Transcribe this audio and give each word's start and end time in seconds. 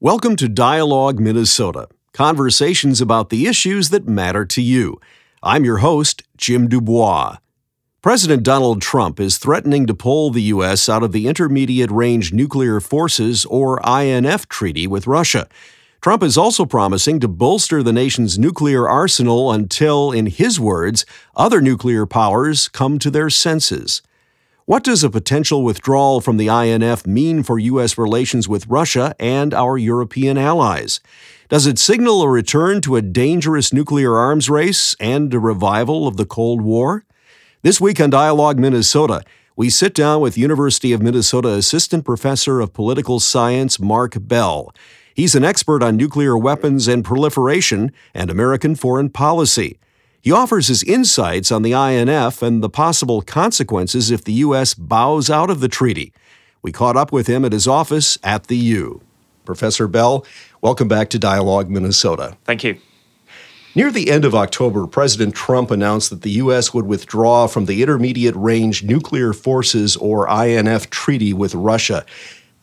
Welcome 0.00 0.36
to 0.36 0.48
Dialogue 0.48 1.18
Minnesota, 1.18 1.88
conversations 2.12 3.00
about 3.00 3.30
the 3.30 3.48
issues 3.48 3.90
that 3.90 4.06
matter 4.06 4.44
to 4.44 4.62
you. 4.62 5.00
I'm 5.42 5.64
your 5.64 5.78
host, 5.78 6.22
Jim 6.36 6.68
Dubois. 6.68 7.38
President 8.00 8.44
Donald 8.44 8.80
Trump 8.80 9.18
is 9.18 9.38
threatening 9.38 9.88
to 9.88 9.94
pull 9.94 10.30
the 10.30 10.42
U.S. 10.42 10.88
out 10.88 11.02
of 11.02 11.10
the 11.10 11.26
Intermediate 11.26 11.90
Range 11.90 12.32
Nuclear 12.32 12.78
Forces, 12.78 13.44
or 13.46 13.80
INF, 13.84 14.48
treaty 14.48 14.86
with 14.86 15.08
Russia. 15.08 15.48
Trump 16.00 16.22
is 16.22 16.38
also 16.38 16.64
promising 16.64 17.18
to 17.18 17.26
bolster 17.26 17.82
the 17.82 17.92
nation's 17.92 18.38
nuclear 18.38 18.88
arsenal 18.88 19.50
until, 19.50 20.12
in 20.12 20.26
his 20.26 20.60
words, 20.60 21.04
other 21.34 21.60
nuclear 21.60 22.06
powers 22.06 22.68
come 22.68 23.00
to 23.00 23.10
their 23.10 23.30
senses. 23.30 24.00
What 24.68 24.84
does 24.84 25.02
a 25.02 25.08
potential 25.08 25.62
withdrawal 25.62 26.20
from 26.20 26.36
the 26.36 26.48
INF 26.48 27.06
mean 27.06 27.42
for 27.42 27.58
U.S. 27.58 27.96
relations 27.96 28.50
with 28.50 28.66
Russia 28.66 29.14
and 29.18 29.54
our 29.54 29.78
European 29.78 30.36
allies? 30.36 31.00
Does 31.48 31.66
it 31.66 31.78
signal 31.78 32.20
a 32.20 32.28
return 32.28 32.82
to 32.82 32.96
a 32.96 33.00
dangerous 33.00 33.72
nuclear 33.72 34.18
arms 34.18 34.50
race 34.50 34.94
and 35.00 35.32
a 35.32 35.38
revival 35.38 36.06
of 36.06 36.18
the 36.18 36.26
Cold 36.26 36.60
War? 36.60 37.06
This 37.62 37.80
week 37.80 37.98
on 37.98 38.10
Dialogue 38.10 38.58
Minnesota, 38.58 39.22
we 39.56 39.70
sit 39.70 39.94
down 39.94 40.20
with 40.20 40.36
University 40.36 40.92
of 40.92 41.00
Minnesota 41.00 41.48
Assistant 41.54 42.04
Professor 42.04 42.60
of 42.60 42.74
Political 42.74 43.20
Science 43.20 43.80
Mark 43.80 44.18
Bell. 44.20 44.70
He's 45.14 45.34
an 45.34 45.44
expert 45.44 45.82
on 45.82 45.96
nuclear 45.96 46.36
weapons 46.36 46.88
and 46.88 47.02
proliferation 47.02 47.90
and 48.12 48.28
American 48.28 48.74
foreign 48.74 49.08
policy. 49.08 49.78
He 50.20 50.32
offers 50.32 50.68
his 50.68 50.82
insights 50.82 51.52
on 51.52 51.62
the 51.62 51.72
INF 51.72 52.42
and 52.42 52.62
the 52.62 52.68
possible 52.68 53.22
consequences 53.22 54.10
if 54.10 54.24
the 54.24 54.32
U.S. 54.34 54.74
bows 54.74 55.30
out 55.30 55.50
of 55.50 55.60
the 55.60 55.68
treaty. 55.68 56.12
We 56.60 56.72
caught 56.72 56.96
up 56.96 57.12
with 57.12 57.28
him 57.28 57.44
at 57.44 57.52
his 57.52 57.68
office 57.68 58.18
at 58.22 58.48
the 58.48 58.56
U. 58.56 59.00
Professor 59.44 59.86
Bell, 59.88 60.26
welcome 60.60 60.88
back 60.88 61.08
to 61.10 61.18
Dialogue 61.18 61.70
Minnesota. 61.70 62.36
Thank 62.44 62.64
you. 62.64 62.78
Near 63.74 63.92
the 63.92 64.10
end 64.10 64.24
of 64.24 64.34
October, 64.34 64.86
President 64.86 65.34
Trump 65.36 65.70
announced 65.70 66.10
that 66.10 66.22
the 66.22 66.32
U.S. 66.32 66.74
would 66.74 66.86
withdraw 66.86 67.46
from 67.46 67.66
the 67.66 67.80
Intermediate 67.80 68.34
Range 68.34 68.82
Nuclear 68.82 69.32
Forces, 69.32 69.96
or 69.96 70.28
INF, 70.28 70.90
treaty 70.90 71.32
with 71.32 71.54
Russia. 71.54 72.04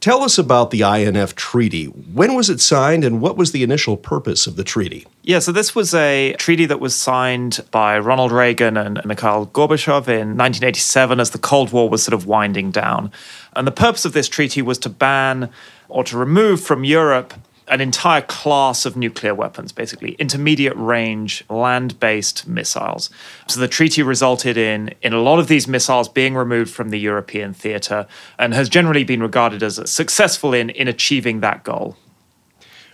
Tell 0.06 0.22
us 0.22 0.38
about 0.38 0.70
the 0.70 0.84
INF 0.84 1.34
treaty. 1.34 1.86
When 1.86 2.36
was 2.36 2.48
it 2.48 2.62
signed 2.62 3.04
and 3.04 3.20
what 3.22 3.38
was 3.38 3.54
the 3.54 3.64
initial 3.64 3.98
purpose 3.98 4.46
of 4.46 4.56
the 4.56 4.64
treaty? 4.64 5.08
Yeah, 5.24 5.40
so 5.40 5.52
this 5.52 5.74
was 5.74 5.96
a 5.96 6.34
treaty 6.34 6.68
that 6.68 6.80
was 6.80 6.94
signed 6.94 7.66
by 7.72 7.98
Ronald 7.98 8.32
Reagan 8.32 8.78
and 8.78 9.04
Mikhail 9.04 9.48
Gorbachev 9.48 10.08
in 10.08 10.38
1987 10.38 11.20
as 11.20 11.32
the 11.32 11.40
Cold 11.40 11.72
War 11.72 11.90
was 11.90 12.04
sort 12.04 12.14
of 12.14 12.28
winding 12.28 12.70
down. 12.70 13.12
And 13.56 13.66
the 13.66 13.72
purpose 13.72 14.06
of 14.06 14.14
this 14.14 14.30
treaty 14.30 14.62
was 14.62 14.78
to 14.78 14.90
ban 14.90 15.50
or 15.90 16.04
to 16.04 16.20
remove 16.20 16.62
from 16.62 16.84
Europe 16.84 17.34
an 17.68 17.82
entire 17.82 18.22
class 18.22 18.86
of 18.86 18.96
nuclear 18.96 19.34
weapons, 19.34 19.72
basically 19.72 20.12
intermediate 20.14 20.76
range 20.76 21.44
land 21.50 22.00
based 22.00 22.48
missiles. 22.48 23.10
So 23.48 23.60
the 23.60 23.68
treaty 23.68 24.04
resulted 24.04 24.58
in, 24.58 24.94
in 25.02 25.14
a 25.14 25.22
lot 25.22 25.40
of 25.40 25.48
these 25.48 25.68
missiles 25.68 26.08
being 26.08 26.36
removed 26.36 26.72
from 26.72 26.90
the 26.90 27.00
European 27.00 27.54
theatre 27.54 28.08
and 28.38 28.54
has 28.54 28.70
generally 28.70 29.04
been 29.04 29.22
regarded 29.22 29.64
as 29.64 29.90
successful 29.90 30.54
in, 30.54 30.70
in 30.70 30.88
achieving 30.88 31.40
that 31.40 31.64
goal. 31.64 31.98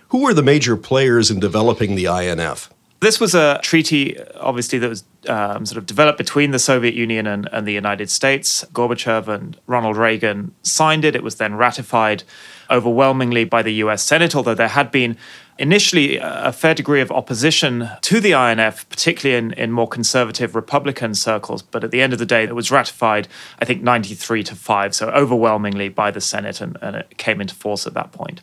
Who 0.08 0.22
were 0.22 0.34
the 0.34 0.42
major 0.42 0.76
players 0.76 1.30
in 1.30 1.40
developing 1.40 1.94
the 1.94 2.04
INF? 2.04 2.71
This 3.02 3.18
was 3.18 3.34
a 3.34 3.58
treaty, 3.64 4.16
obviously, 4.36 4.78
that 4.78 4.88
was 4.88 5.02
um, 5.28 5.66
sort 5.66 5.76
of 5.76 5.86
developed 5.86 6.18
between 6.18 6.52
the 6.52 6.60
Soviet 6.60 6.94
Union 6.94 7.26
and, 7.26 7.48
and 7.50 7.66
the 7.66 7.72
United 7.72 8.08
States. 8.08 8.64
Gorbachev 8.72 9.26
and 9.26 9.58
Ronald 9.66 9.96
Reagan 9.96 10.54
signed 10.62 11.04
it. 11.04 11.16
It 11.16 11.24
was 11.24 11.34
then 11.34 11.56
ratified 11.56 12.22
overwhelmingly 12.70 13.42
by 13.42 13.60
the 13.60 13.72
US 13.86 14.04
Senate, 14.04 14.36
although 14.36 14.54
there 14.54 14.68
had 14.68 14.92
been 14.92 15.16
initially 15.58 16.16
a 16.22 16.52
fair 16.52 16.74
degree 16.74 17.00
of 17.00 17.10
opposition 17.10 17.90
to 18.02 18.20
the 18.20 18.34
INF, 18.34 18.88
particularly 18.88 19.36
in, 19.36 19.52
in 19.54 19.72
more 19.72 19.88
conservative 19.88 20.54
Republican 20.54 21.16
circles. 21.16 21.60
But 21.60 21.82
at 21.82 21.90
the 21.90 22.02
end 22.02 22.12
of 22.12 22.20
the 22.20 22.26
day, 22.26 22.44
it 22.44 22.54
was 22.54 22.70
ratified, 22.70 23.26
I 23.58 23.64
think, 23.64 23.82
93 23.82 24.44
to 24.44 24.54
5, 24.54 24.94
so 24.94 25.08
overwhelmingly 25.10 25.88
by 25.88 26.12
the 26.12 26.20
Senate, 26.20 26.60
and, 26.60 26.78
and 26.80 26.94
it 26.94 27.18
came 27.18 27.40
into 27.40 27.56
force 27.56 27.84
at 27.84 27.94
that 27.94 28.12
point. 28.12 28.42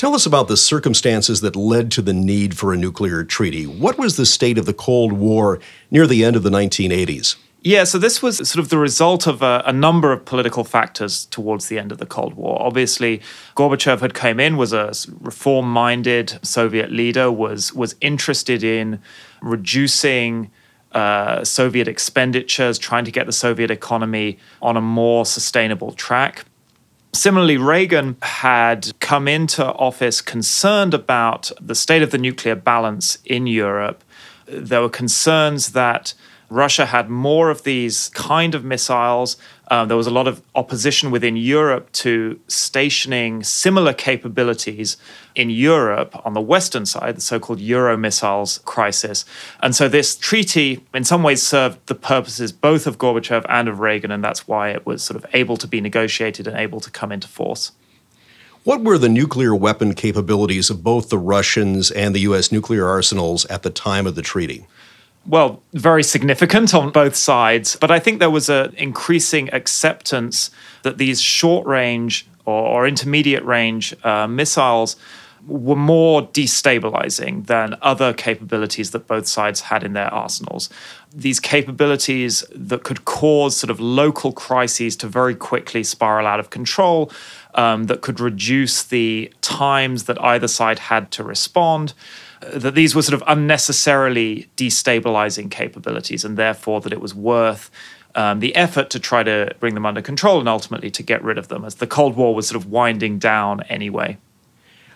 Tell 0.00 0.14
us 0.14 0.24
about 0.24 0.48
the 0.48 0.56
circumstances 0.56 1.42
that 1.42 1.54
led 1.54 1.90
to 1.90 2.00
the 2.00 2.14
need 2.14 2.56
for 2.56 2.72
a 2.72 2.76
nuclear 2.78 3.22
treaty. 3.22 3.66
What 3.66 3.98
was 3.98 4.16
the 4.16 4.24
state 4.24 4.56
of 4.56 4.64
the 4.64 4.72
Cold 4.72 5.12
War 5.12 5.60
near 5.90 6.06
the 6.06 6.24
end 6.24 6.36
of 6.36 6.42
the 6.42 6.48
1980s? 6.48 7.36
Yeah, 7.60 7.84
so 7.84 7.98
this 7.98 8.22
was 8.22 8.38
sort 8.48 8.64
of 8.64 8.70
the 8.70 8.78
result 8.78 9.26
of 9.26 9.42
a, 9.42 9.62
a, 9.66 9.74
number 9.74 10.10
of 10.10 10.24
political 10.24 10.64
factors 10.64 11.26
towards 11.26 11.66
the 11.66 11.78
end 11.78 11.92
of 11.92 11.98
the 11.98 12.06
Cold 12.06 12.32
War. 12.32 12.56
Obviously, 12.62 13.20
Gorbachev 13.56 14.00
had 14.00 14.14
come 14.14 14.40
in, 14.40 14.56
was 14.56 14.72
a 14.72 14.90
reform-minded 15.20 16.38
Soviet 16.40 16.90
leader, 16.90 17.30
was 17.30 17.74
was 17.74 17.94
interested 18.00 18.64
in 18.64 19.02
reducing 19.42 20.50
uh, 20.92 21.44
Soviet 21.44 21.88
expenditures, 21.88 22.78
trying 22.78 23.04
to 23.04 23.10
get 23.10 23.26
the 23.26 23.32
Soviet 23.32 23.70
economy 23.70 24.38
on 24.62 24.78
a 24.78 24.80
more 24.80 25.26
sustainable 25.26 25.92
track. 25.92 26.46
Similarly, 27.12 27.56
Reagan 27.56 28.16
had 28.22 28.92
come 29.00 29.26
into 29.26 29.66
office 29.74 30.20
concerned 30.20 30.94
about 30.94 31.50
the 31.60 31.74
state 31.74 32.02
of 32.02 32.12
the 32.12 32.18
nuclear 32.18 32.54
balance 32.54 33.18
in 33.24 33.46
Europe. 33.46 34.04
There 34.46 34.80
were 34.80 34.88
concerns 34.88 35.72
that 35.72 36.14
Russia 36.48 36.86
had 36.86 37.08
more 37.08 37.50
of 37.50 37.62
these 37.64 38.08
kind 38.10 38.54
of 38.54 38.64
missiles. 38.64 39.36
Uh, 39.70 39.84
there 39.84 39.96
was 39.96 40.08
a 40.08 40.10
lot 40.10 40.26
of 40.26 40.42
opposition 40.56 41.12
within 41.12 41.36
Europe 41.36 41.92
to 41.92 42.40
stationing 42.48 43.44
similar 43.44 43.92
capabilities 43.94 44.96
in 45.36 45.48
Europe 45.48 46.20
on 46.26 46.34
the 46.34 46.40
Western 46.40 46.84
side, 46.84 47.16
the 47.16 47.20
so 47.20 47.38
called 47.38 47.60
Euro 47.60 47.96
missiles 47.96 48.58
crisis. 48.64 49.24
And 49.62 49.74
so 49.74 49.88
this 49.88 50.16
treaty, 50.16 50.84
in 50.92 51.04
some 51.04 51.22
ways, 51.22 51.40
served 51.40 51.86
the 51.86 51.94
purposes 51.94 52.50
both 52.50 52.88
of 52.88 52.98
Gorbachev 52.98 53.46
and 53.48 53.68
of 53.68 53.78
Reagan, 53.78 54.10
and 54.10 54.24
that's 54.24 54.48
why 54.48 54.70
it 54.70 54.84
was 54.84 55.04
sort 55.04 55.16
of 55.16 55.24
able 55.32 55.56
to 55.58 55.68
be 55.68 55.80
negotiated 55.80 56.48
and 56.48 56.56
able 56.56 56.80
to 56.80 56.90
come 56.90 57.12
into 57.12 57.28
force. 57.28 57.70
What 58.64 58.82
were 58.82 58.98
the 58.98 59.08
nuclear 59.08 59.54
weapon 59.54 59.94
capabilities 59.94 60.68
of 60.68 60.82
both 60.82 61.10
the 61.10 61.16
Russians 61.16 61.92
and 61.92 62.12
the 62.12 62.20
U.S. 62.20 62.50
nuclear 62.50 62.86
arsenals 62.88 63.46
at 63.46 63.62
the 63.62 63.70
time 63.70 64.06
of 64.06 64.16
the 64.16 64.22
treaty? 64.22 64.66
Well, 65.26 65.62
very 65.72 66.02
significant 66.02 66.74
on 66.74 66.90
both 66.90 67.14
sides. 67.14 67.76
But 67.80 67.90
I 67.90 67.98
think 67.98 68.18
there 68.18 68.30
was 68.30 68.48
an 68.48 68.74
increasing 68.76 69.52
acceptance 69.52 70.50
that 70.82 70.98
these 70.98 71.20
short 71.20 71.66
range 71.66 72.26
or, 72.46 72.62
or 72.62 72.86
intermediate 72.86 73.44
range 73.44 73.94
uh, 74.04 74.26
missiles 74.26 74.96
were 75.46 75.76
more 75.76 76.26
destabilizing 76.28 77.46
than 77.46 77.74
other 77.80 78.12
capabilities 78.12 78.90
that 78.90 79.06
both 79.06 79.26
sides 79.26 79.62
had 79.62 79.82
in 79.82 79.94
their 79.94 80.12
arsenals. 80.12 80.68
These 81.14 81.40
capabilities 81.40 82.44
that 82.54 82.82
could 82.82 83.04
cause 83.04 83.56
sort 83.56 83.70
of 83.70 83.80
local 83.80 84.32
crises 84.32 84.96
to 84.96 85.06
very 85.06 85.34
quickly 85.34 85.82
spiral 85.82 86.26
out 86.26 86.40
of 86.40 86.50
control, 86.50 87.10
um, 87.54 87.84
that 87.84 88.00
could 88.00 88.20
reduce 88.20 88.82
the 88.82 89.32
times 89.40 90.04
that 90.04 90.22
either 90.22 90.48
side 90.48 90.78
had 90.78 91.10
to 91.12 91.24
respond 91.24 91.94
that 92.40 92.74
these 92.74 92.94
were 92.94 93.02
sort 93.02 93.20
of 93.20 93.22
unnecessarily 93.26 94.50
destabilizing 94.56 95.50
capabilities, 95.50 96.24
and 96.24 96.36
therefore 96.36 96.80
that 96.80 96.92
it 96.92 97.00
was 97.00 97.14
worth 97.14 97.70
um, 98.14 98.40
the 98.40 98.54
effort 98.56 98.90
to 98.90 98.98
try 98.98 99.22
to 99.22 99.54
bring 99.60 99.74
them 99.74 99.86
under 99.86 100.02
control 100.02 100.40
and 100.40 100.48
ultimately 100.48 100.90
to 100.90 101.02
get 101.02 101.22
rid 101.22 101.38
of 101.38 101.48
them, 101.48 101.64
as 101.64 101.76
the 101.76 101.86
Cold 101.86 102.16
War 102.16 102.34
was 102.34 102.48
sort 102.48 102.56
of 102.62 102.70
winding 102.70 103.18
down 103.18 103.62
anyway. 103.64 104.18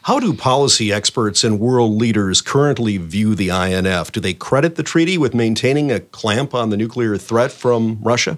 How 0.02 0.20
do 0.20 0.34
policy 0.34 0.92
experts 0.92 1.44
and 1.44 1.58
world 1.58 1.92
leaders 1.92 2.42
currently 2.42 2.98
view 2.98 3.34
the 3.34 3.48
INF? 3.48 4.12
Do 4.12 4.20
they 4.20 4.34
credit 4.34 4.76
the 4.76 4.82
treaty 4.82 5.16
with 5.16 5.32
maintaining 5.32 5.90
a 5.90 6.00
clamp 6.00 6.54
on 6.54 6.68
the 6.68 6.76
nuclear 6.76 7.16
threat 7.16 7.50
from 7.50 7.98
Russia? 8.02 8.36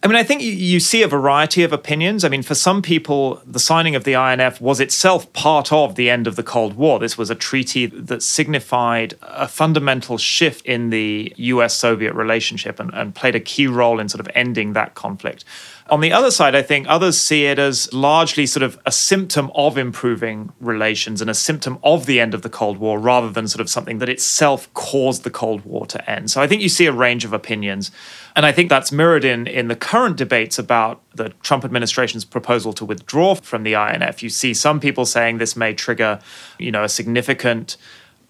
I 0.00 0.06
mean, 0.06 0.14
I 0.14 0.22
think 0.22 0.42
you 0.42 0.78
see 0.78 1.02
a 1.02 1.08
variety 1.08 1.64
of 1.64 1.72
opinions. 1.72 2.24
I 2.24 2.28
mean, 2.28 2.44
for 2.44 2.54
some 2.54 2.82
people, 2.82 3.42
the 3.44 3.58
signing 3.58 3.96
of 3.96 4.04
the 4.04 4.14
INF 4.14 4.60
was 4.60 4.78
itself 4.78 5.32
part 5.32 5.72
of 5.72 5.96
the 5.96 6.08
end 6.08 6.28
of 6.28 6.36
the 6.36 6.44
Cold 6.44 6.74
War. 6.74 7.00
This 7.00 7.18
was 7.18 7.30
a 7.30 7.34
treaty 7.34 7.86
that 7.86 8.22
signified 8.22 9.14
a 9.22 9.48
fundamental 9.48 10.16
shift 10.16 10.64
in 10.64 10.90
the 10.90 11.34
US 11.36 11.74
Soviet 11.74 12.14
relationship 12.14 12.78
and, 12.78 12.94
and 12.94 13.12
played 13.12 13.34
a 13.34 13.40
key 13.40 13.66
role 13.66 13.98
in 13.98 14.08
sort 14.08 14.20
of 14.20 14.30
ending 14.36 14.72
that 14.74 14.94
conflict. 14.94 15.44
On 15.90 16.00
the 16.00 16.12
other 16.12 16.30
side, 16.30 16.54
I 16.54 16.60
think 16.60 16.86
others 16.86 17.18
see 17.18 17.46
it 17.46 17.58
as 17.58 17.90
largely 17.94 18.44
sort 18.44 18.62
of 18.62 18.78
a 18.84 18.92
symptom 18.92 19.50
of 19.54 19.78
improving 19.78 20.52
relations 20.60 21.22
and 21.22 21.30
a 21.30 21.34
symptom 21.34 21.78
of 21.82 22.04
the 22.04 22.20
end 22.20 22.34
of 22.34 22.42
the 22.42 22.50
Cold 22.50 22.76
War 22.76 22.98
rather 22.98 23.30
than 23.30 23.48
sort 23.48 23.62
of 23.62 23.70
something 23.70 23.96
that 23.98 24.08
itself 24.10 24.72
caused 24.74 25.24
the 25.24 25.30
Cold 25.30 25.64
War 25.64 25.86
to 25.86 26.10
end. 26.10 26.30
So 26.30 26.42
I 26.42 26.46
think 26.46 26.60
you 26.60 26.68
see 26.68 26.84
a 26.84 26.92
range 26.92 27.24
of 27.24 27.32
opinions. 27.32 27.90
And 28.36 28.44
I 28.44 28.52
think 28.52 28.68
that's 28.68 28.92
mirrored 28.92 29.24
in, 29.24 29.46
in 29.46 29.68
the 29.68 29.76
current 29.76 30.18
debates 30.18 30.58
about 30.58 31.00
the 31.14 31.30
Trump 31.42 31.64
administration's 31.64 32.24
proposal 32.26 32.74
to 32.74 32.84
withdraw 32.84 33.34
from 33.34 33.62
the 33.62 33.72
INF. 33.72 34.22
You 34.22 34.28
see 34.28 34.52
some 34.52 34.80
people 34.80 35.06
saying 35.06 35.38
this 35.38 35.56
may 35.56 35.72
trigger, 35.72 36.20
you 36.58 36.70
know, 36.70 36.84
a 36.84 36.88
significant 36.90 37.78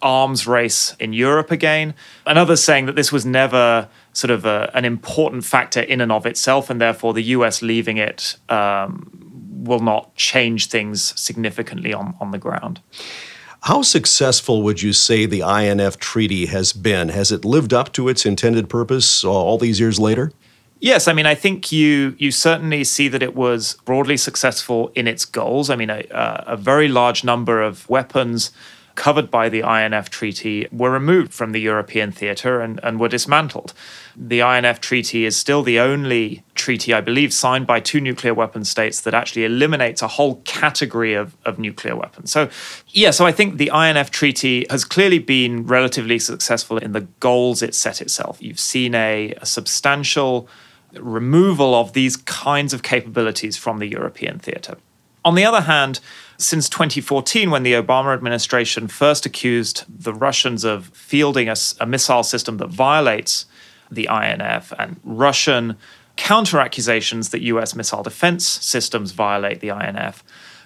arms 0.01 0.47
race 0.47 0.95
in 1.01 1.13
Europe 1.13 1.51
again, 1.51 1.95
and 2.25 2.39
others 2.39 2.63
saying 2.63 2.87
that 2.87 2.95
this 2.95 3.11
was 3.11 3.27
never 3.27 3.89
sort 4.19 4.33
of 4.33 4.45
a, 4.45 4.69
an 4.75 4.85
important 4.85 5.45
factor 5.45 5.81
in 5.81 6.01
and 6.01 6.11
of 6.11 6.27
itself, 6.27 6.71
and 6.71 6.81
therefore 6.81 7.15
the 7.15 7.23
US 7.37 7.63
leaving 7.63 7.99
it 7.99 8.37
um, 8.49 9.09
will 9.65 9.79
not 9.79 10.15
change 10.17 10.67
things 10.67 11.19
significantly 11.21 11.95
on, 11.95 12.15
on 12.21 12.33
the 12.33 12.39
ground. 12.39 12.81
How 13.63 13.83
successful 13.83 14.63
would 14.63 14.83
you 14.83 14.93
say 14.93 15.27
the 15.27 15.43
INF 15.43 15.99
Treaty 15.99 16.47
has 16.47 16.73
been? 16.73 17.11
Has 17.11 17.31
it 17.31 17.45
lived 17.45 17.73
up 17.73 17.93
to 17.93 18.09
its 18.09 18.27
intended 18.27 18.69
purpose 18.69 19.25
all 19.25 19.57
these 19.57 19.79
years 19.79 20.01
later? 20.01 20.33
Yes, 20.81 21.09
I 21.09 21.13
mean, 21.13 21.27
I 21.27 21.35
think 21.35 21.73
you 21.73 22.15
you 22.19 22.31
certainly 22.31 22.85
see 22.85 23.09
that 23.09 23.23
it 23.23 23.35
was 23.35 23.77
broadly 23.85 24.17
successful 24.17 24.93
in 24.95 25.09
its 25.09 25.25
goals. 25.25 25.71
I 25.71 25.77
mean, 25.77 25.91
a, 25.91 26.05
a 26.47 26.57
very 26.57 26.89
large 26.89 27.25
number 27.25 27.61
of 27.63 27.89
weapons 27.89 28.53
covered 28.99 29.31
by 29.31 29.49
the 29.49 29.61
INF 29.61 30.11
Treaty 30.11 30.67
were 30.73 30.91
removed 30.91 31.33
from 31.33 31.53
the 31.53 31.61
European 31.61 32.11
theatre 32.11 32.61
and, 32.61 32.81
and 32.83 32.99
were 32.99 33.09
dismantled. 33.09 33.73
The 34.17 34.41
INF 34.41 34.81
Treaty 34.81 35.25
is 35.25 35.37
still 35.37 35.63
the 35.63 35.79
only 35.79 36.43
treaty, 36.57 36.93
I 36.93 37.01
believe, 37.01 37.33
signed 37.33 37.65
by 37.65 37.79
two 37.79 38.01
nuclear 38.01 38.35
weapon 38.35 38.65
states 38.65 39.01
that 39.03 39.15
actually 39.15 39.45
eliminates 39.45 40.03
a 40.03 40.09
whole 40.09 40.43
category 40.45 41.15
of, 41.15 41.37
of 41.45 41.61
nuclear 41.61 41.95
weapons. 41.95 42.33
So, 42.33 42.51
yeah, 42.89 43.13
so 43.13 43.25
I 43.25 43.31
think 43.31 43.57
the 43.57 43.71
INF 43.73 44.11
Treaty 44.11 44.67
has 44.69 44.85
clearly 44.85 45.21
been 45.21 45.65
relatively 45.65 46.19
successful 46.19 46.77
in 46.77 46.91
the 46.91 47.03
goals 47.21 47.63
it 47.63 47.77
set 47.77 48.03
itself. 48.03 48.43
You've 48.43 48.59
seen 48.59 48.97
a, 48.97 49.33
a 49.41 49.47
substantial 49.47 50.49
removal 50.95 51.77
of 51.77 51.93
these 51.93 52.17
kinds 52.17 52.75
of 52.75 52.83
capabilities 52.83 53.57
from 53.57 53.79
the 53.79 53.87
European 53.87 54.41
theatre. 54.41 54.77
On 55.25 55.37
the 55.37 55.45
other 55.45 55.61
hand, 55.61 56.01
since 56.39 56.69
2014, 56.69 57.51
when 57.51 57.65
the 57.65 57.73
Obama 57.73 58.15
administration 58.15 58.87
first 58.87 59.27
accused 59.27 59.85
the 59.89 60.15
Russians 60.15 60.65
of 60.65 60.87
fielding 60.89 61.49
a, 61.49 61.57
a 61.81 61.87
missile 61.87 62.23
system 62.23 62.59
that 62.59 62.69
violates 62.69 63.47
the 63.91 64.09
INF 64.11 64.73
and 64.79 65.01
Russian 65.03 65.77
counter 66.17 66.61
accusations 66.61 67.31
that 67.31 67.43
US 67.43 67.75
missile 67.75 68.03
defense 68.03 68.47
systems 68.47 69.13
violate 69.13 69.61
the 69.61 69.69
INF, 69.69 70.23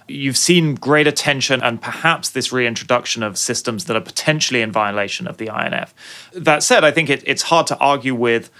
you've 0.08 0.36
seen 0.36 0.74
great 0.74 1.06
attention 1.06 1.62
and 1.62 1.80
perhaps 1.80 2.30
this 2.30 2.52
reintroduction 2.52 3.22
of 3.22 3.38
systems 3.38 3.84
that 3.84 3.96
are 3.96 4.00
potentially 4.00 4.62
in 4.62 4.72
violation 4.72 5.26
of 5.26 5.36
the 5.38 5.46
INF. 5.46 5.94
That 6.32 6.62
said, 6.62 6.84
I 6.84 6.90
think 6.90 7.08
it, 7.08 7.22
it's 7.26 7.42
hard 7.42 7.66
to 7.68 7.78
argue 7.78 8.14
with 8.14 8.50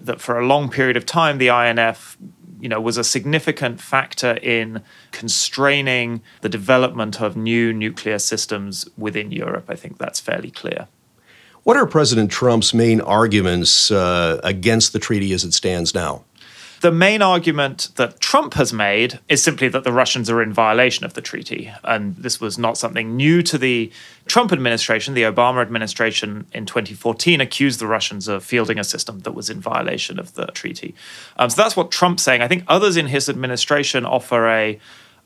that 0.00 0.20
for 0.20 0.38
a 0.38 0.46
long 0.46 0.68
period 0.68 0.96
of 0.96 1.06
time, 1.06 1.38
the 1.38 1.48
INF 1.48 2.16
you 2.60 2.68
know, 2.68 2.80
was 2.80 2.96
a 2.96 3.04
significant 3.04 3.80
factor 3.80 4.38
in 4.42 4.82
constraining 5.12 6.22
the 6.40 6.48
development 6.48 7.20
of 7.20 7.36
new 7.36 7.72
nuclear 7.72 8.18
systems 8.18 8.88
within 8.96 9.30
Europe. 9.32 9.66
I 9.68 9.76
think 9.76 9.98
that's 9.98 10.20
fairly 10.20 10.50
clear. 10.50 10.88
What 11.64 11.76
are 11.76 11.86
President 11.86 12.30
Trump's 12.30 12.72
main 12.72 13.00
arguments 13.00 13.90
uh, 13.90 14.40
against 14.44 14.92
the 14.92 15.00
treaty 15.00 15.32
as 15.32 15.42
it 15.42 15.52
stands 15.52 15.94
now? 15.94 16.24
The 16.80 16.92
main 16.92 17.22
argument 17.22 17.90
that 17.96 18.20
Trump 18.20 18.54
has 18.54 18.72
made 18.72 19.18
is 19.28 19.42
simply 19.42 19.68
that 19.68 19.84
the 19.84 19.92
Russians 19.92 20.28
are 20.28 20.42
in 20.42 20.52
violation 20.52 21.04
of 21.04 21.14
the 21.14 21.22
treaty. 21.22 21.72
And 21.84 22.16
this 22.16 22.40
was 22.40 22.58
not 22.58 22.76
something 22.76 23.16
new 23.16 23.42
to 23.42 23.56
the 23.56 23.90
Trump 24.26 24.52
administration. 24.52 25.14
The 25.14 25.22
Obama 25.22 25.62
administration 25.62 26.46
in 26.52 26.66
2014 26.66 27.40
accused 27.40 27.80
the 27.80 27.86
Russians 27.86 28.28
of 28.28 28.44
fielding 28.44 28.78
a 28.78 28.84
system 28.84 29.20
that 29.20 29.32
was 29.32 29.48
in 29.48 29.60
violation 29.60 30.18
of 30.18 30.34
the 30.34 30.46
treaty. 30.46 30.94
Um, 31.38 31.48
so 31.50 31.62
that's 31.62 31.76
what 31.76 31.90
Trump's 31.90 32.22
saying. 32.22 32.42
I 32.42 32.48
think 32.48 32.64
others 32.68 32.96
in 32.96 33.06
his 33.06 33.28
administration 33.28 34.04
offer 34.04 34.46
a 34.48 34.78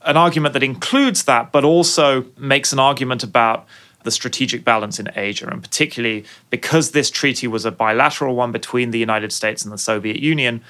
an 0.02 0.16
argument 0.16 0.54
that 0.54 0.62
includes 0.62 1.24
that, 1.24 1.52
but 1.52 1.62
also 1.62 2.24
makes 2.38 2.72
an 2.72 2.78
argument 2.78 3.22
about 3.22 3.66
the 4.02 4.10
strategic 4.10 4.64
balance 4.64 4.98
in 4.98 5.08
Asia, 5.14 5.46
and 5.46 5.62
particularly 5.62 6.24
because 6.48 6.92
this 6.92 7.10
treaty 7.10 7.46
was 7.46 7.64
a 7.64 7.70
bilateral 7.70 8.34
one 8.34 8.52
between 8.52 8.92
the 8.92 8.98
United 8.98 9.32
States 9.32 9.62
and 9.62 9.72
the 9.72 9.78
Soviet 9.78 10.18
Union. 10.18 10.62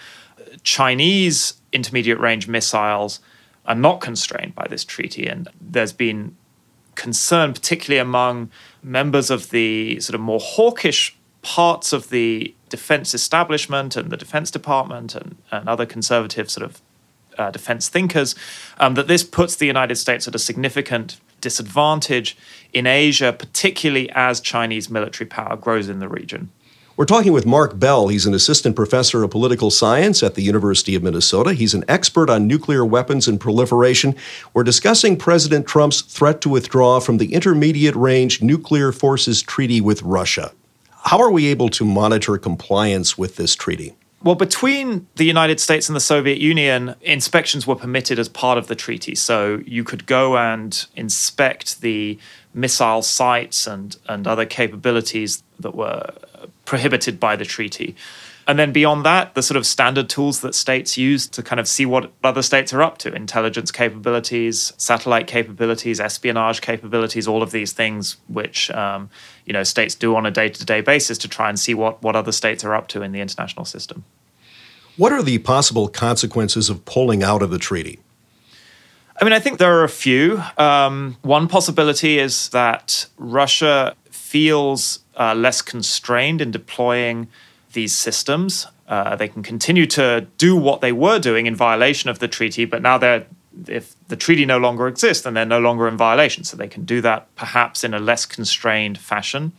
Chinese 0.62 1.54
intermediate 1.72 2.18
range 2.18 2.48
missiles 2.48 3.20
are 3.66 3.74
not 3.74 4.00
constrained 4.00 4.54
by 4.54 4.66
this 4.68 4.84
treaty. 4.84 5.26
And 5.26 5.48
there's 5.60 5.92
been 5.92 6.36
concern, 6.94 7.52
particularly 7.52 8.00
among 8.00 8.50
members 8.82 9.30
of 9.30 9.50
the 9.50 10.00
sort 10.00 10.14
of 10.14 10.20
more 10.20 10.40
hawkish 10.40 11.16
parts 11.42 11.92
of 11.92 12.10
the 12.10 12.54
defense 12.68 13.14
establishment 13.14 13.96
and 13.96 14.10
the 14.10 14.16
Defense 14.16 14.50
Department 14.50 15.14
and, 15.14 15.36
and 15.50 15.68
other 15.68 15.86
conservative 15.86 16.50
sort 16.50 16.64
of 16.64 16.82
uh, 17.38 17.50
defense 17.50 17.88
thinkers, 17.88 18.34
um, 18.78 18.94
that 18.94 19.08
this 19.08 19.24
puts 19.24 19.56
the 19.56 19.66
United 19.66 19.96
States 19.96 20.28
at 20.28 20.34
a 20.34 20.38
significant 20.38 21.18
disadvantage 21.40 22.36
in 22.72 22.86
Asia, 22.86 23.32
particularly 23.32 24.10
as 24.10 24.40
Chinese 24.40 24.90
military 24.90 25.26
power 25.26 25.56
grows 25.56 25.88
in 25.88 26.00
the 26.00 26.08
region. 26.08 26.50
We're 27.00 27.06
talking 27.06 27.32
with 27.32 27.46
Mark 27.46 27.78
Bell. 27.78 28.08
He's 28.08 28.26
an 28.26 28.34
assistant 28.34 28.76
professor 28.76 29.22
of 29.22 29.30
political 29.30 29.70
science 29.70 30.22
at 30.22 30.34
the 30.34 30.42
University 30.42 30.94
of 30.94 31.02
Minnesota. 31.02 31.54
He's 31.54 31.72
an 31.72 31.82
expert 31.88 32.28
on 32.28 32.46
nuclear 32.46 32.84
weapons 32.84 33.26
and 33.26 33.40
proliferation. 33.40 34.14
We're 34.52 34.64
discussing 34.64 35.16
President 35.16 35.66
Trump's 35.66 36.02
threat 36.02 36.42
to 36.42 36.50
withdraw 36.50 37.00
from 37.00 37.16
the 37.16 37.32
Intermediate 37.32 37.96
Range 37.96 38.42
Nuclear 38.42 38.92
Forces 38.92 39.40
Treaty 39.40 39.80
with 39.80 40.02
Russia. 40.02 40.52
How 41.04 41.18
are 41.20 41.30
we 41.30 41.46
able 41.46 41.70
to 41.70 41.86
monitor 41.86 42.36
compliance 42.36 43.16
with 43.16 43.36
this 43.36 43.56
treaty? 43.56 43.96
Well, 44.22 44.34
between 44.34 45.06
the 45.16 45.24
United 45.24 45.58
States 45.58 45.88
and 45.88 45.96
the 45.96 46.00
Soviet 46.00 46.36
Union, 46.36 46.96
inspections 47.00 47.66
were 47.66 47.76
permitted 47.76 48.18
as 48.18 48.28
part 48.28 48.58
of 48.58 48.66
the 48.66 48.74
treaty. 48.74 49.14
So 49.14 49.62
you 49.64 49.84
could 49.84 50.04
go 50.04 50.36
and 50.36 50.86
inspect 50.94 51.80
the 51.80 52.18
missile 52.52 53.00
sites 53.00 53.66
and, 53.66 53.96
and 54.06 54.26
other 54.26 54.44
capabilities 54.44 55.42
that 55.58 55.74
were 55.74 56.12
prohibited 56.70 57.18
by 57.18 57.34
the 57.34 57.44
treaty. 57.44 57.96
And 58.46 58.56
then 58.56 58.70
beyond 58.70 59.04
that, 59.04 59.34
the 59.34 59.42
sort 59.42 59.56
of 59.56 59.66
standard 59.66 60.08
tools 60.08 60.40
that 60.42 60.54
states 60.54 60.96
use 60.96 61.26
to 61.26 61.42
kind 61.42 61.58
of 61.58 61.66
see 61.66 61.84
what 61.84 62.12
other 62.22 62.42
states 62.42 62.72
are 62.72 62.80
up 62.80 62.96
to 62.98 63.12
intelligence 63.12 63.72
capabilities, 63.72 64.72
satellite 64.76 65.26
capabilities, 65.26 65.98
espionage 65.98 66.60
capabilities, 66.60 67.26
all 67.26 67.42
of 67.42 67.50
these 67.50 67.72
things 67.72 68.18
which 68.28 68.70
um, 68.70 69.10
you 69.46 69.52
know 69.52 69.64
states 69.64 69.96
do 69.96 70.14
on 70.14 70.26
a 70.26 70.30
day 70.30 70.48
to 70.48 70.64
day 70.64 70.80
basis 70.80 71.18
to 71.18 71.28
try 71.28 71.48
and 71.48 71.58
see 71.58 71.74
what, 71.74 72.00
what 72.04 72.14
other 72.14 72.30
states 72.30 72.64
are 72.64 72.72
up 72.72 72.86
to 72.86 73.02
in 73.02 73.10
the 73.10 73.20
international 73.20 73.64
system. 73.64 74.04
What 74.96 75.10
are 75.10 75.24
the 75.24 75.38
possible 75.38 75.88
consequences 75.88 76.70
of 76.70 76.84
pulling 76.84 77.24
out 77.24 77.42
of 77.42 77.50
the 77.50 77.58
treaty? 77.58 77.98
I 79.20 79.24
mean, 79.24 79.32
I 79.32 79.40
think 79.40 79.58
there 79.58 79.76
are 79.76 79.84
a 79.84 79.88
few. 80.06 80.40
Um, 80.56 81.16
one 81.22 81.48
possibility 81.48 82.20
is 82.20 82.48
that 82.50 83.06
Russia 83.18 83.96
feels 84.30 84.99
uh, 85.20 85.34
less 85.34 85.62
constrained 85.62 86.40
in 86.40 86.50
deploying 86.50 87.28
these 87.74 87.94
systems. 87.94 88.66
Uh, 88.88 89.14
they 89.14 89.28
can 89.28 89.42
continue 89.42 89.86
to 89.86 90.26
do 90.38 90.56
what 90.56 90.80
they 90.80 90.90
were 90.90 91.20
doing 91.20 91.46
in 91.46 91.54
violation 91.54 92.10
of 92.10 92.18
the 92.18 92.26
treaty, 92.26 92.64
but 92.64 92.82
now 92.82 92.98
they're 92.98 93.26
if 93.66 93.96
the 94.06 94.16
treaty 94.16 94.46
no 94.46 94.58
longer 94.58 94.86
exists, 94.86 95.24
then 95.24 95.34
they're 95.34 95.44
no 95.44 95.58
longer 95.58 95.88
in 95.88 95.96
violation. 95.96 96.44
So 96.44 96.56
they 96.56 96.68
can 96.68 96.84
do 96.84 97.00
that 97.00 97.34
perhaps 97.34 97.82
in 97.82 97.92
a 97.92 97.98
less 97.98 98.24
constrained 98.24 98.96
fashion. 98.98 99.52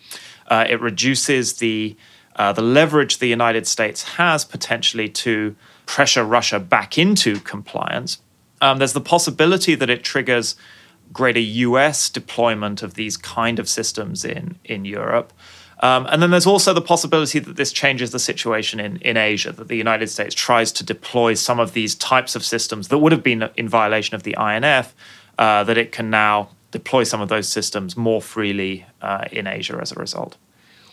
Uh, 0.48 0.66
it 0.68 0.80
reduces 0.82 1.54
the 1.54 1.96
uh, 2.38 2.54
the 2.54 2.62
leverage 2.62 3.18
the 3.18 3.28
United 3.28 3.68
States 3.68 4.04
has 4.16 4.46
potentially 4.46 5.10
to 5.10 5.56
pressure 5.86 6.24
Russia 6.24 6.60
back 6.60 6.98
into 6.98 7.40
compliance. 7.42 8.20
Um, 8.62 8.78
there's 8.78 8.94
the 8.94 9.02
possibility 9.02 9.76
that 9.76 9.90
it 9.90 10.04
triggers 10.04 10.56
greater 11.12 11.40
US 11.40 12.10
deployment 12.10 12.84
of 12.84 12.94
these 12.94 13.18
kind 13.18 13.60
of 13.60 13.68
systems 13.68 14.24
in, 14.26 14.58
in 14.66 14.86
Europe. 14.86 15.34
Um, 15.82 16.06
and 16.12 16.22
then 16.22 16.30
there's 16.30 16.46
also 16.46 16.74
the 16.74 16.82
possibility 16.82 17.40
that 17.40 17.56
this 17.56 17.72
changes 17.72 18.12
the 18.12 18.20
situation 18.20 18.80
in, 18.80 18.98
in 18.98 19.18
Asia, 19.18 19.52
that 19.52 19.68
the 19.68 19.76
United 19.76 20.10
States 20.10 20.36
tries 20.36 20.72
to 20.74 20.84
deploy 20.84 21.34
some 21.34 21.60
of 21.60 21.74
these 21.74 21.96
types 21.96 22.36
of 22.36 22.46
systems 22.46 22.90
that 22.90 23.00
would 23.00 23.12
have 23.12 23.24
been 23.24 23.50
in 23.58 23.68
violation 23.68 24.16
of 24.16 24.22
the 24.24 24.36
INF, 24.40 24.94
uh, 25.40 25.64
that 25.64 25.78
it 25.78 25.92
can 25.92 26.12
now 26.12 26.50
deploy 26.70 27.04
some 27.04 27.20
of 27.20 27.30
those 27.30 27.48
systems 27.48 27.98
more 27.98 28.22
freely 28.22 28.86
uh, 29.02 29.26
in 29.32 29.48
Asia 29.48 29.78
as 29.82 29.92
a 29.92 29.96
result. 29.96 30.38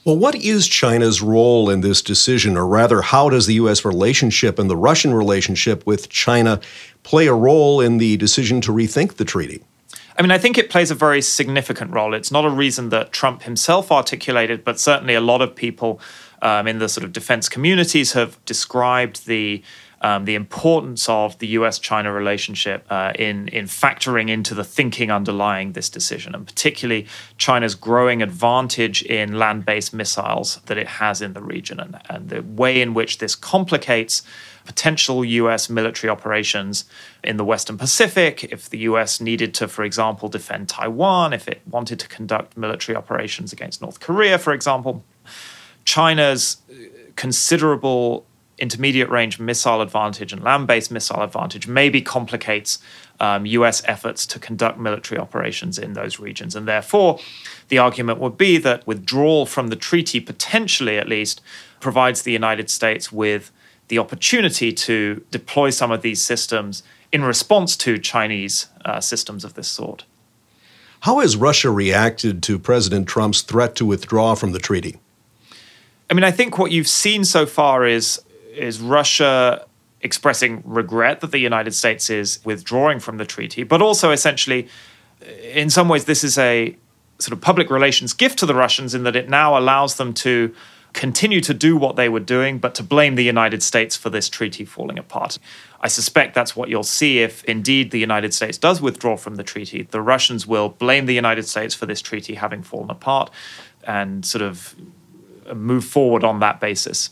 Well, 0.04 0.16
what 0.16 0.36
is 0.36 0.66
China's 0.66 1.20
role 1.20 1.68
in 1.68 1.82
this 1.82 2.00
decision, 2.00 2.56
or 2.56 2.66
rather, 2.66 3.02
how 3.02 3.28
does 3.28 3.46
the 3.46 3.54
U.S. 3.54 3.84
relationship 3.84 4.58
and 4.58 4.70
the 4.70 4.76
Russian 4.76 5.12
relationship 5.12 5.84
with 5.86 6.08
China 6.08 6.60
play 7.02 7.26
a 7.26 7.34
role 7.34 7.82
in 7.82 7.98
the 7.98 8.16
decision 8.16 8.62
to 8.62 8.72
rethink 8.72 9.16
the 9.16 9.26
treaty? 9.26 9.62
I 10.18 10.22
mean, 10.22 10.32
I 10.32 10.38
think 10.38 10.58
it 10.58 10.68
plays 10.68 10.90
a 10.90 10.96
very 10.96 11.22
significant 11.22 11.92
role. 11.92 12.12
It's 12.12 12.32
not 12.32 12.44
a 12.44 12.50
reason 12.50 12.88
that 12.88 13.12
Trump 13.12 13.42
himself 13.42 13.92
articulated, 13.92 14.64
but 14.64 14.80
certainly 14.80 15.14
a 15.14 15.20
lot 15.20 15.40
of 15.40 15.54
people 15.54 16.00
um, 16.42 16.66
in 16.66 16.80
the 16.80 16.88
sort 16.88 17.04
of 17.04 17.12
defense 17.12 17.48
communities 17.48 18.12
have 18.14 18.44
described 18.44 19.26
the 19.26 19.62
um, 20.00 20.24
the 20.24 20.34
importance 20.34 21.08
of 21.08 21.38
the 21.38 21.46
U.S.-China 21.48 22.14
relationship 22.14 22.86
uh, 22.90 23.12
in 23.18 23.48
in 23.48 23.66
factoring 23.66 24.30
into 24.30 24.54
the 24.54 24.64
thinking 24.64 25.10
underlying 25.10 25.72
this 25.72 25.88
decision, 25.88 26.34
and 26.34 26.46
particularly 26.46 27.06
China's 27.36 27.74
growing 27.74 28.22
advantage 28.22 29.02
in 29.02 29.38
land-based 29.38 29.92
missiles 29.92 30.60
that 30.66 30.78
it 30.78 30.86
has 30.86 31.20
in 31.20 31.32
the 31.32 31.42
region, 31.42 31.80
and, 31.80 31.98
and 32.08 32.28
the 32.28 32.42
way 32.42 32.80
in 32.80 32.94
which 32.94 33.18
this 33.18 33.34
complicates 33.34 34.22
potential 34.68 35.24
US 35.24 35.70
military 35.70 36.10
operations 36.10 36.84
in 37.24 37.38
the 37.38 37.44
Western 37.44 37.78
Pacific, 37.78 38.44
if 38.44 38.68
the 38.68 38.78
US 38.90 39.18
needed 39.18 39.54
to, 39.54 39.66
for 39.66 39.82
example, 39.82 40.28
defend 40.28 40.68
Taiwan, 40.68 41.32
if 41.32 41.48
it 41.48 41.62
wanted 41.66 41.98
to 42.00 42.06
conduct 42.06 42.54
military 42.56 42.94
operations 42.94 43.50
against 43.50 43.80
North 43.80 43.98
Korea, 43.98 44.38
for 44.38 44.52
example. 44.52 45.02
China's 45.86 46.58
considerable 47.16 48.26
intermediate 48.58 49.08
range 49.08 49.38
missile 49.38 49.80
advantage 49.80 50.32
and 50.32 50.42
land 50.42 50.66
based 50.66 50.90
missile 50.90 51.22
advantage 51.22 51.68
maybe 51.68 52.02
complicates 52.02 52.78
um, 53.20 53.46
US 53.46 53.82
efforts 53.86 54.26
to 54.26 54.38
conduct 54.38 54.78
military 54.78 55.20
operations 55.20 55.78
in 55.78 55.92
those 55.92 56.18
regions. 56.18 56.54
And 56.54 56.66
therefore, 56.66 57.18
the 57.68 57.78
argument 57.78 58.18
would 58.18 58.36
be 58.38 58.58
that 58.58 58.86
withdrawal 58.86 59.46
from 59.46 59.68
the 59.68 59.76
treaty, 59.76 60.20
potentially 60.20 60.98
at 60.98 61.08
least, 61.08 61.40
provides 61.80 62.22
the 62.22 62.32
United 62.32 62.70
States 62.70 63.12
with 63.12 63.50
the 63.88 63.98
opportunity 63.98 64.72
to 64.72 65.24
deploy 65.30 65.70
some 65.70 65.90
of 65.90 66.02
these 66.02 66.22
systems 66.22 66.82
in 67.10 67.24
response 67.24 67.76
to 67.76 67.98
Chinese 67.98 68.66
uh, 68.84 69.00
systems 69.00 69.44
of 69.44 69.54
this 69.54 69.68
sort. 69.68 70.04
How 71.00 71.20
has 71.20 71.36
Russia 71.36 71.70
reacted 71.70 72.42
to 72.44 72.58
President 72.58 73.08
Trump's 73.08 73.42
threat 73.42 73.74
to 73.76 73.86
withdraw 73.86 74.34
from 74.34 74.52
the 74.52 74.58
treaty? 74.58 74.98
I 76.10 76.14
mean, 76.14 76.24
I 76.24 76.30
think 76.30 76.58
what 76.58 76.72
you've 76.72 76.88
seen 76.88 77.24
so 77.24 77.46
far 77.46 77.86
is 77.86 78.20
is 78.58 78.80
Russia 78.80 79.66
expressing 80.00 80.62
regret 80.64 81.20
that 81.20 81.32
the 81.32 81.38
United 81.38 81.74
States 81.74 82.10
is 82.10 82.44
withdrawing 82.44 83.00
from 83.00 83.16
the 83.16 83.24
treaty, 83.24 83.62
but 83.62 83.82
also 83.82 84.10
essentially, 84.10 84.68
uh, 85.22 85.30
in 85.42 85.70
some 85.70 85.88
ways, 85.88 86.04
this 86.04 86.22
is 86.22 86.38
a 86.38 86.76
sort 87.18 87.32
of 87.32 87.40
public 87.40 87.68
relations 87.70 88.12
gift 88.12 88.38
to 88.38 88.46
the 88.46 88.54
Russians 88.54 88.94
in 88.94 89.02
that 89.02 89.16
it 89.16 89.28
now 89.28 89.58
allows 89.58 89.96
them 89.96 90.14
to 90.14 90.54
continue 90.92 91.40
to 91.40 91.52
do 91.52 91.76
what 91.76 91.96
they 91.96 92.08
were 92.08 92.20
doing, 92.20 92.58
but 92.58 92.74
to 92.76 92.82
blame 92.82 93.14
the 93.16 93.24
United 93.24 93.62
States 93.62 93.96
for 93.96 94.10
this 94.10 94.28
treaty 94.28 94.64
falling 94.64 94.98
apart. 94.98 95.38
I 95.80 95.88
suspect 95.88 96.34
that's 96.34 96.56
what 96.56 96.68
you'll 96.68 96.82
see 96.82 97.20
if 97.20 97.44
indeed 97.44 97.90
the 97.90 97.98
United 97.98 98.32
States 98.34 98.56
does 98.58 98.80
withdraw 98.80 99.16
from 99.16 99.36
the 99.36 99.44
treaty. 99.44 99.82
The 99.82 100.00
Russians 100.00 100.46
will 100.46 100.70
blame 100.70 101.06
the 101.06 101.14
United 101.14 101.46
States 101.46 101.74
for 101.74 101.86
this 101.86 102.00
treaty 102.00 102.34
having 102.34 102.62
fallen 102.62 102.90
apart 102.90 103.30
and 103.84 104.24
sort 104.24 104.42
of 104.42 104.74
move 105.54 105.84
forward 105.84 106.24
on 106.24 106.40
that 106.40 106.60
basis. 106.60 107.10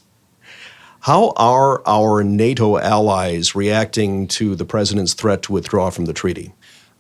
How 1.07 1.33
are 1.37 1.87
our 1.87 2.25
NATO 2.25 2.79
allies 2.79 3.55
reacting 3.55 4.27
to 4.27 4.57
the 4.57 4.65
president's 4.65 5.15
threat 5.15 5.43
to 5.43 5.53
withdraw 5.53 5.89
from 5.91 6.07
the 6.07 6.13
treaty? 6.13 6.53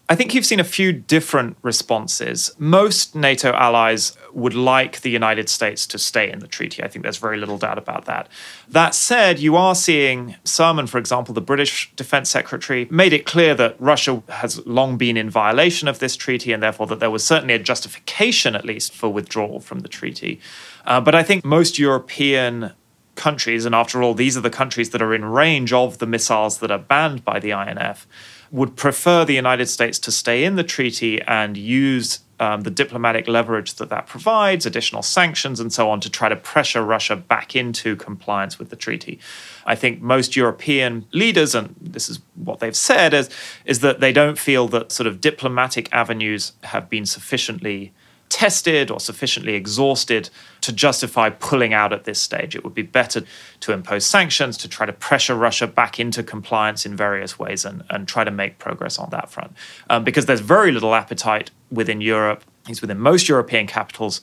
I 0.08 0.14
think 0.14 0.32
you've 0.32 0.46
seen 0.46 0.60
a 0.60 0.74
few 0.78 0.92
different 0.92 1.56
responses. 1.62 2.54
Most 2.56 3.16
NATO 3.16 3.50
allies 3.50 4.16
would 4.32 4.54
like 4.54 5.00
the 5.00 5.10
United 5.10 5.48
States 5.48 5.88
to 5.88 5.98
stay 5.98 6.30
in 6.30 6.38
the 6.38 6.46
treaty. 6.46 6.84
I 6.84 6.86
think 6.86 7.02
there's 7.02 7.16
very 7.16 7.36
little 7.36 7.58
doubt 7.58 7.78
about 7.78 8.04
that. 8.04 8.28
That 8.68 8.94
said, 8.94 9.40
you 9.40 9.56
are 9.56 9.74
seeing 9.74 10.36
Surman, 10.44 10.86
for 10.86 10.98
example, 10.98 11.34
the 11.34 11.40
British 11.40 11.92
Defense 11.96 12.30
Secretary, 12.30 12.86
made 12.92 13.12
it 13.12 13.26
clear 13.26 13.56
that 13.56 13.74
Russia 13.80 14.22
has 14.28 14.64
long 14.68 14.96
been 14.96 15.16
in 15.16 15.28
violation 15.28 15.88
of 15.88 15.98
this 15.98 16.14
treaty 16.14 16.52
and 16.52 16.62
therefore 16.62 16.86
that 16.86 17.00
there 17.00 17.10
was 17.10 17.26
certainly 17.26 17.54
a 17.54 17.58
justification, 17.58 18.54
at 18.54 18.64
least, 18.64 18.92
for 18.92 19.12
withdrawal 19.12 19.58
from 19.58 19.80
the 19.80 19.88
treaty. 19.88 20.38
Uh, 20.84 21.00
but 21.00 21.16
I 21.16 21.24
think 21.24 21.44
most 21.44 21.76
European 21.76 22.70
countries, 23.16 23.64
and 23.64 23.74
after 23.74 24.02
all, 24.02 24.14
these 24.14 24.36
are 24.36 24.42
the 24.42 24.50
countries 24.50 24.90
that 24.90 25.02
are 25.02 25.14
in 25.14 25.24
range 25.24 25.72
of 25.72 25.98
the 25.98 26.06
missiles 26.06 26.58
that 26.58 26.70
are 26.70 26.78
banned 26.78 27.24
by 27.24 27.40
the 27.40 27.50
INF, 27.50 28.06
would 28.50 28.76
prefer 28.76 29.24
the 29.24 29.34
United 29.34 29.66
States 29.66 29.98
to 29.98 30.12
stay 30.12 30.44
in 30.44 30.56
the 30.56 30.62
treaty 30.62 31.20
and 31.22 31.56
use 31.56 32.20
um, 32.38 32.62
the 32.62 32.70
diplomatic 32.70 33.26
leverage 33.28 33.74
that 33.74 33.88
that 33.88 34.06
provides, 34.06 34.66
additional 34.66 35.02
sanctions, 35.02 35.58
and 35.58 35.72
so 35.72 35.90
on, 35.90 36.00
to 36.00 36.10
try 36.10 36.28
to 36.28 36.36
pressure 36.36 36.82
Russia 36.82 37.16
back 37.16 37.56
into 37.56 37.96
compliance 37.96 38.58
with 38.58 38.70
the 38.70 38.76
treaty. 38.76 39.18
I 39.64 39.74
think 39.74 40.02
most 40.02 40.36
European 40.36 41.06
leaders, 41.12 41.54
and 41.54 41.74
this 41.80 42.08
is 42.08 42.20
what 42.34 42.60
they've 42.60 42.76
said, 42.76 43.14
is, 43.14 43.30
is 43.64 43.80
that 43.80 44.00
they 44.00 44.12
don't 44.12 44.38
feel 44.38 44.68
that 44.68 44.92
sort 44.92 45.06
of 45.06 45.20
diplomatic 45.20 45.92
avenues 45.92 46.52
have 46.64 46.90
been 46.90 47.06
sufficiently 47.06 47.92
tested 48.28 48.90
or 48.90 49.00
sufficiently 49.00 49.54
exhausted 49.54 50.30
to 50.60 50.72
justify 50.72 51.30
pulling 51.30 51.72
out 51.72 51.92
at 51.92 52.04
this 52.04 52.18
stage. 52.18 52.56
It 52.56 52.64
would 52.64 52.74
be 52.74 52.82
better 52.82 53.22
to 53.60 53.72
impose 53.72 54.04
sanctions, 54.04 54.56
to 54.58 54.68
try 54.68 54.86
to 54.86 54.92
pressure 54.92 55.34
Russia 55.34 55.66
back 55.66 56.00
into 56.00 56.22
compliance 56.22 56.84
in 56.84 56.96
various 56.96 57.38
ways 57.38 57.64
and, 57.64 57.84
and 57.90 58.08
try 58.08 58.24
to 58.24 58.30
make 58.30 58.58
progress 58.58 58.98
on 58.98 59.10
that 59.10 59.30
front. 59.30 59.52
Um, 59.88 60.04
because 60.04 60.26
there's 60.26 60.40
very 60.40 60.72
little 60.72 60.94
appetite 60.94 61.50
within 61.70 62.00
Europe, 62.00 62.44
it's 62.68 62.80
within 62.80 62.98
most 62.98 63.28
European 63.28 63.66
capitals, 63.66 64.20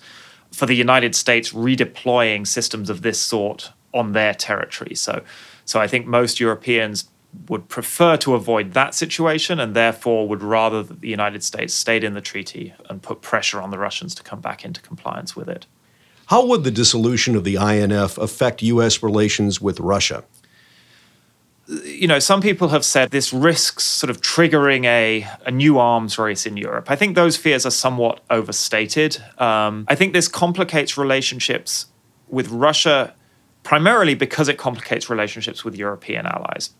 for 0.52 0.66
the 0.66 0.76
United 0.76 1.16
States 1.16 1.52
redeploying 1.52 2.46
systems 2.46 2.90
of 2.90 3.02
this 3.02 3.20
sort 3.20 3.72
on 3.94 4.12
their 4.12 4.34
territory. 4.34 4.96
So, 4.96 5.24
so 5.66 5.80
I 5.80 5.88
think 5.88 6.06
most 6.06 6.40
Europeans 6.40 7.10
would 7.50 7.68
prefer 7.68 8.18
to 8.18 8.36
avoid 8.36 8.74
that 8.74 8.94
situation 8.96 9.60
and 9.60 9.76
therefore 9.76 10.28
would 10.28 10.44
rather 10.44 10.84
that 10.84 11.02
the 11.02 11.10
United 11.10 11.44
States 11.44 11.74
stayed 11.74 12.04
in 12.04 12.14
the 12.14 12.22
treaty 12.22 12.74
and 12.90 13.02
put 13.02 13.22
pressure 13.22 13.62
on 13.62 13.72
the 13.72 13.78
Russians 13.78 14.16
to 14.16 14.24
come 14.24 14.40
back 14.40 14.64
into 14.64 14.82
compliance 14.82 15.36
with 15.36 15.50
it. 15.50 15.66
How 16.28 16.46
would 16.46 16.64
the 16.64 16.72
dissolution 16.72 17.36
of 17.36 17.44
the 17.44 17.56
INF 17.56 18.18
affect 18.18 18.62
U.S. 18.62 19.04
relations 19.04 19.60
with 19.60 19.80
Russia? 19.80 20.24
You 21.68 22.08
know, 22.08 22.20
some 22.20 22.42
people 22.42 22.70
have 22.70 22.86
said 22.86 23.12
this 23.12 23.34
risks 23.34 23.84
sort 23.84 24.10
of 24.10 24.22
triggering 24.22 24.86
a, 24.86 25.28
a 25.46 25.52
new 25.52 25.80
arms 25.80 26.18
race 26.18 26.46
in 26.46 26.58
Europe. 26.58 26.92
I 26.92 26.96
think 26.96 27.16
those 27.16 27.38
fears 27.38 27.66
are 27.66 27.72
somewhat 27.72 28.22
overstated. 28.30 29.18
Um, 29.38 29.86
I 29.88 29.96
think 29.96 30.14
this 30.14 30.28
complicates 30.28 30.98
relationships 30.98 31.88
with 32.28 32.50
Russia 32.50 33.14
primarily 33.64 34.14
because 34.14 34.50
it 34.50 34.58
complicates 34.58 35.10
relationships 35.10 35.64
with 35.64 35.76
European 35.76 36.26
allies 36.26 36.72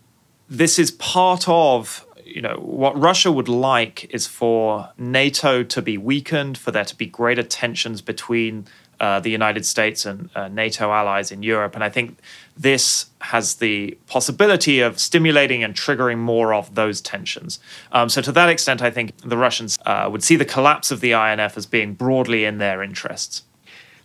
this 0.48 0.78
is 0.78 0.90
part 0.90 1.48
of 1.48 2.06
you 2.24 2.42
know 2.42 2.56
what 2.56 2.98
Russia 2.98 3.30
would 3.30 3.48
like 3.48 4.12
is 4.12 4.26
for 4.26 4.90
NATO 4.98 5.62
to 5.62 5.82
be 5.82 5.96
weakened, 5.96 6.58
for 6.58 6.70
there 6.70 6.84
to 6.84 6.96
be 6.96 7.06
greater 7.06 7.42
tensions 7.42 8.00
between 8.02 8.66
uh, 9.00 9.20
the 9.20 9.30
United 9.30 9.66
States 9.66 10.06
and 10.06 10.30
uh, 10.34 10.48
NATO 10.48 10.92
allies 10.92 11.30
in 11.30 11.42
Europe, 11.42 11.74
and 11.74 11.84
I 11.84 11.90
think 11.90 12.18
this 12.56 13.06
has 13.20 13.56
the 13.56 13.98
possibility 14.06 14.80
of 14.80 14.98
stimulating 14.98 15.64
and 15.64 15.74
triggering 15.74 16.18
more 16.18 16.54
of 16.54 16.74
those 16.74 17.00
tensions. 17.00 17.58
Um, 17.92 18.08
so 18.08 18.22
to 18.22 18.32
that 18.32 18.48
extent, 18.48 18.82
I 18.82 18.90
think 18.90 19.16
the 19.18 19.36
Russians 19.36 19.78
uh, 19.84 20.08
would 20.10 20.22
see 20.22 20.36
the 20.36 20.44
collapse 20.44 20.90
of 20.90 21.00
the 21.00 21.12
INF 21.12 21.56
as 21.56 21.66
being 21.66 21.94
broadly 21.94 22.44
in 22.44 22.58
their 22.58 22.82
interests. 22.82 23.42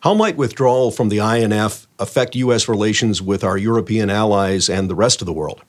How 0.02 0.14
might 0.14 0.38
withdrawal 0.38 0.92
from 0.92 1.10
the 1.10 1.20
INF 1.20 1.88
affect 2.00 2.36
U.S. 2.36 2.68
relations 2.68 3.22
with 3.22 3.44
our 3.44 3.58
European 3.58 4.10
allies 4.10 4.70
and 4.70 4.90
the 4.90 4.96
rest 4.96 5.22
of 5.22 5.26
the 5.26 5.34
world? 5.34 5.62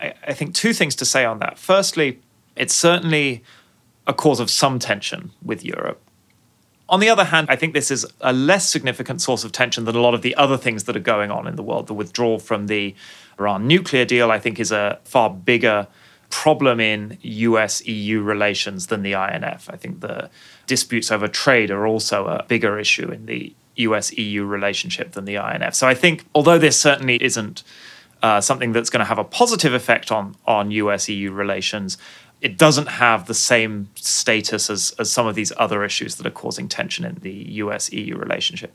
I, 0.00 0.14
I 0.26 0.32
think 0.34 0.54
two 0.54 0.72
things 0.72 0.94
to 0.96 1.04
say 1.04 1.24
on 1.24 1.38
that. 1.40 1.58
Firstly, 1.58 2.20
it's 2.56 2.74
certainly 2.74 3.42
a 4.06 4.14
cause 4.14 4.40
of 4.40 4.50
some 4.50 4.78
tension 4.78 5.32
with 5.42 5.64
Europe. 5.64 6.00
On 6.88 7.00
the 7.00 7.10
other 7.10 7.24
hand, 7.24 7.48
I 7.50 7.56
think 7.56 7.74
this 7.74 7.90
is 7.90 8.06
a 8.22 8.32
less 8.32 8.68
significant 8.68 9.20
source 9.20 9.44
of 9.44 9.52
tension 9.52 9.84
than 9.84 9.94
a 9.94 10.00
lot 10.00 10.14
of 10.14 10.22
the 10.22 10.34
other 10.36 10.56
things 10.56 10.84
that 10.84 10.96
are 10.96 11.00
going 11.00 11.30
on 11.30 11.46
in 11.46 11.56
the 11.56 11.62
world. 11.62 11.86
The 11.86 11.94
withdrawal 11.94 12.38
from 12.38 12.66
the 12.66 12.94
Iran 13.38 13.66
nuclear 13.66 14.06
deal, 14.06 14.30
I 14.30 14.38
think, 14.38 14.58
is 14.58 14.72
a 14.72 14.98
far 15.04 15.28
bigger 15.28 15.86
problem 16.30 16.80
in 16.80 17.18
US 17.22 17.86
EU 17.86 18.22
relations 18.22 18.86
than 18.86 19.02
the 19.02 19.12
INF. 19.12 19.68
I 19.70 19.76
think 19.76 20.00
the 20.00 20.30
disputes 20.66 21.10
over 21.10 21.28
trade 21.28 21.70
are 21.70 21.86
also 21.86 22.26
a 22.26 22.44
bigger 22.48 22.78
issue 22.78 23.10
in 23.10 23.26
the 23.26 23.54
US 23.76 24.12
EU 24.16 24.44
relationship 24.44 25.12
than 25.12 25.24
the 25.26 25.36
INF. 25.36 25.74
So 25.74 25.86
I 25.86 25.94
think, 25.94 26.24
although 26.34 26.58
this 26.58 26.80
certainly 26.80 27.22
isn't 27.22 27.62
uh, 28.22 28.40
something 28.40 28.72
that's 28.72 28.90
going 28.90 29.00
to 29.00 29.06
have 29.06 29.18
a 29.18 29.24
positive 29.24 29.74
effect 29.74 30.10
on 30.10 30.36
on 30.46 30.70
US 30.70 31.08
EU 31.08 31.30
relations, 31.30 31.98
it 32.40 32.56
doesn't 32.56 32.86
have 32.86 33.26
the 33.26 33.34
same 33.34 33.88
status 33.96 34.70
as, 34.70 34.94
as 34.98 35.10
some 35.10 35.26
of 35.26 35.34
these 35.34 35.52
other 35.56 35.84
issues 35.84 36.16
that 36.16 36.26
are 36.26 36.30
causing 36.30 36.68
tension 36.68 37.04
in 37.04 37.16
the 37.16 37.32
US 37.32 37.92
EU 37.92 38.16
relationship. 38.16 38.72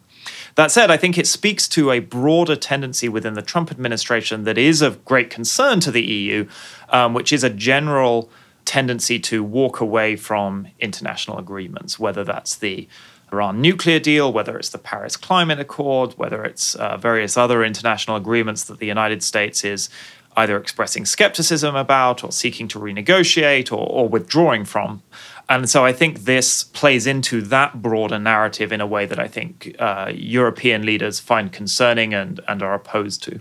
That 0.56 0.72
said, 0.72 0.92
I 0.92 0.98
think 0.98 1.18
it 1.18 1.28
speaks 1.28 1.68
to 1.70 1.92
a 1.92 2.00
broader 2.00 2.56
tendency 2.56 3.08
within 3.08 3.36
the 3.36 3.42
Trump 3.42 3.72
administration 3.72 4.44
that 4.44 4.58
is 4.58 4.82
of 4.82 5.04
great 5.06 5.30
concern 5.30 5.80
to 5.82 5.92
the 5.92 6.04
EU, 6.04 6.48
um, 6.90 7.14
which 7.14 7.32
is 7.32 7.44
a 7.44 7.50
general 7.50 8.30
tendency 8.66 9.20
to 9.20 9.44
walk 9.44 9.80
away 9.80 10.16
from 10.16 10.68
international 10.80 11.38
agreements, 11.38 12.00
whether 12.00 12.24
that's 12.24 12.56
the 12.56 12.88
Iran 13.32 13.62
nuclear 13.62 14.00
deal, 14.00 14.32
whether 14.32 14.58
it's 14.58 14.70
the 14.70 14.78
Paris 14.78 15.18
Climate 15.18 15.60
Accord, 15.60 16.14
whether 16.14 16.44
it's 16.44 16.76
uh, 16.76 16.98
various 16.98 17.36
other 17.36 17.64
international 17.64 18.16
agreements 18.16 18.64
that 18.66 18.80
the 18.80 18.86
United 18.86 19.24
States 19.24 19.64
is 19.64 19.90
either 20.36 20.58
expressing 20.58 21.06
skepticism 21.06 21.76
about 21.76 22.24
or 22.24 22.32
seeking 22.32 22.68
to 22.68 22.80
renegotiate 22.80 23.72
or, 23.72 23.88
or 23.88 24.08
withdrawing 24.08 24.66
from. 24.66 25.02
And 25.50 25.70
so 25.70 25.86
I 25.86 25.94
think 25.94 26.22
this 26.22 26.64
plays 26.64 27.06
into 27.06 27.42
that 27.44 27.82
broader 27.82 28.18
narrative 28.18 28.72
in 28.72 28.82
a 28.82 28.88
way 28.88 29.06
that 29.06 29.20
I 29.20 29.28
think 29.28 29.76
uh, 29.80 30.12
European 30.14 30.86
leaders 30.86 31.20
find 31.20 31.52
concerning 31.52 32.14
and, 32.14 32.40
and 32.48 32.64
are 32.64 32.74
opposed 32.74 33.22
to. 33.24 33.40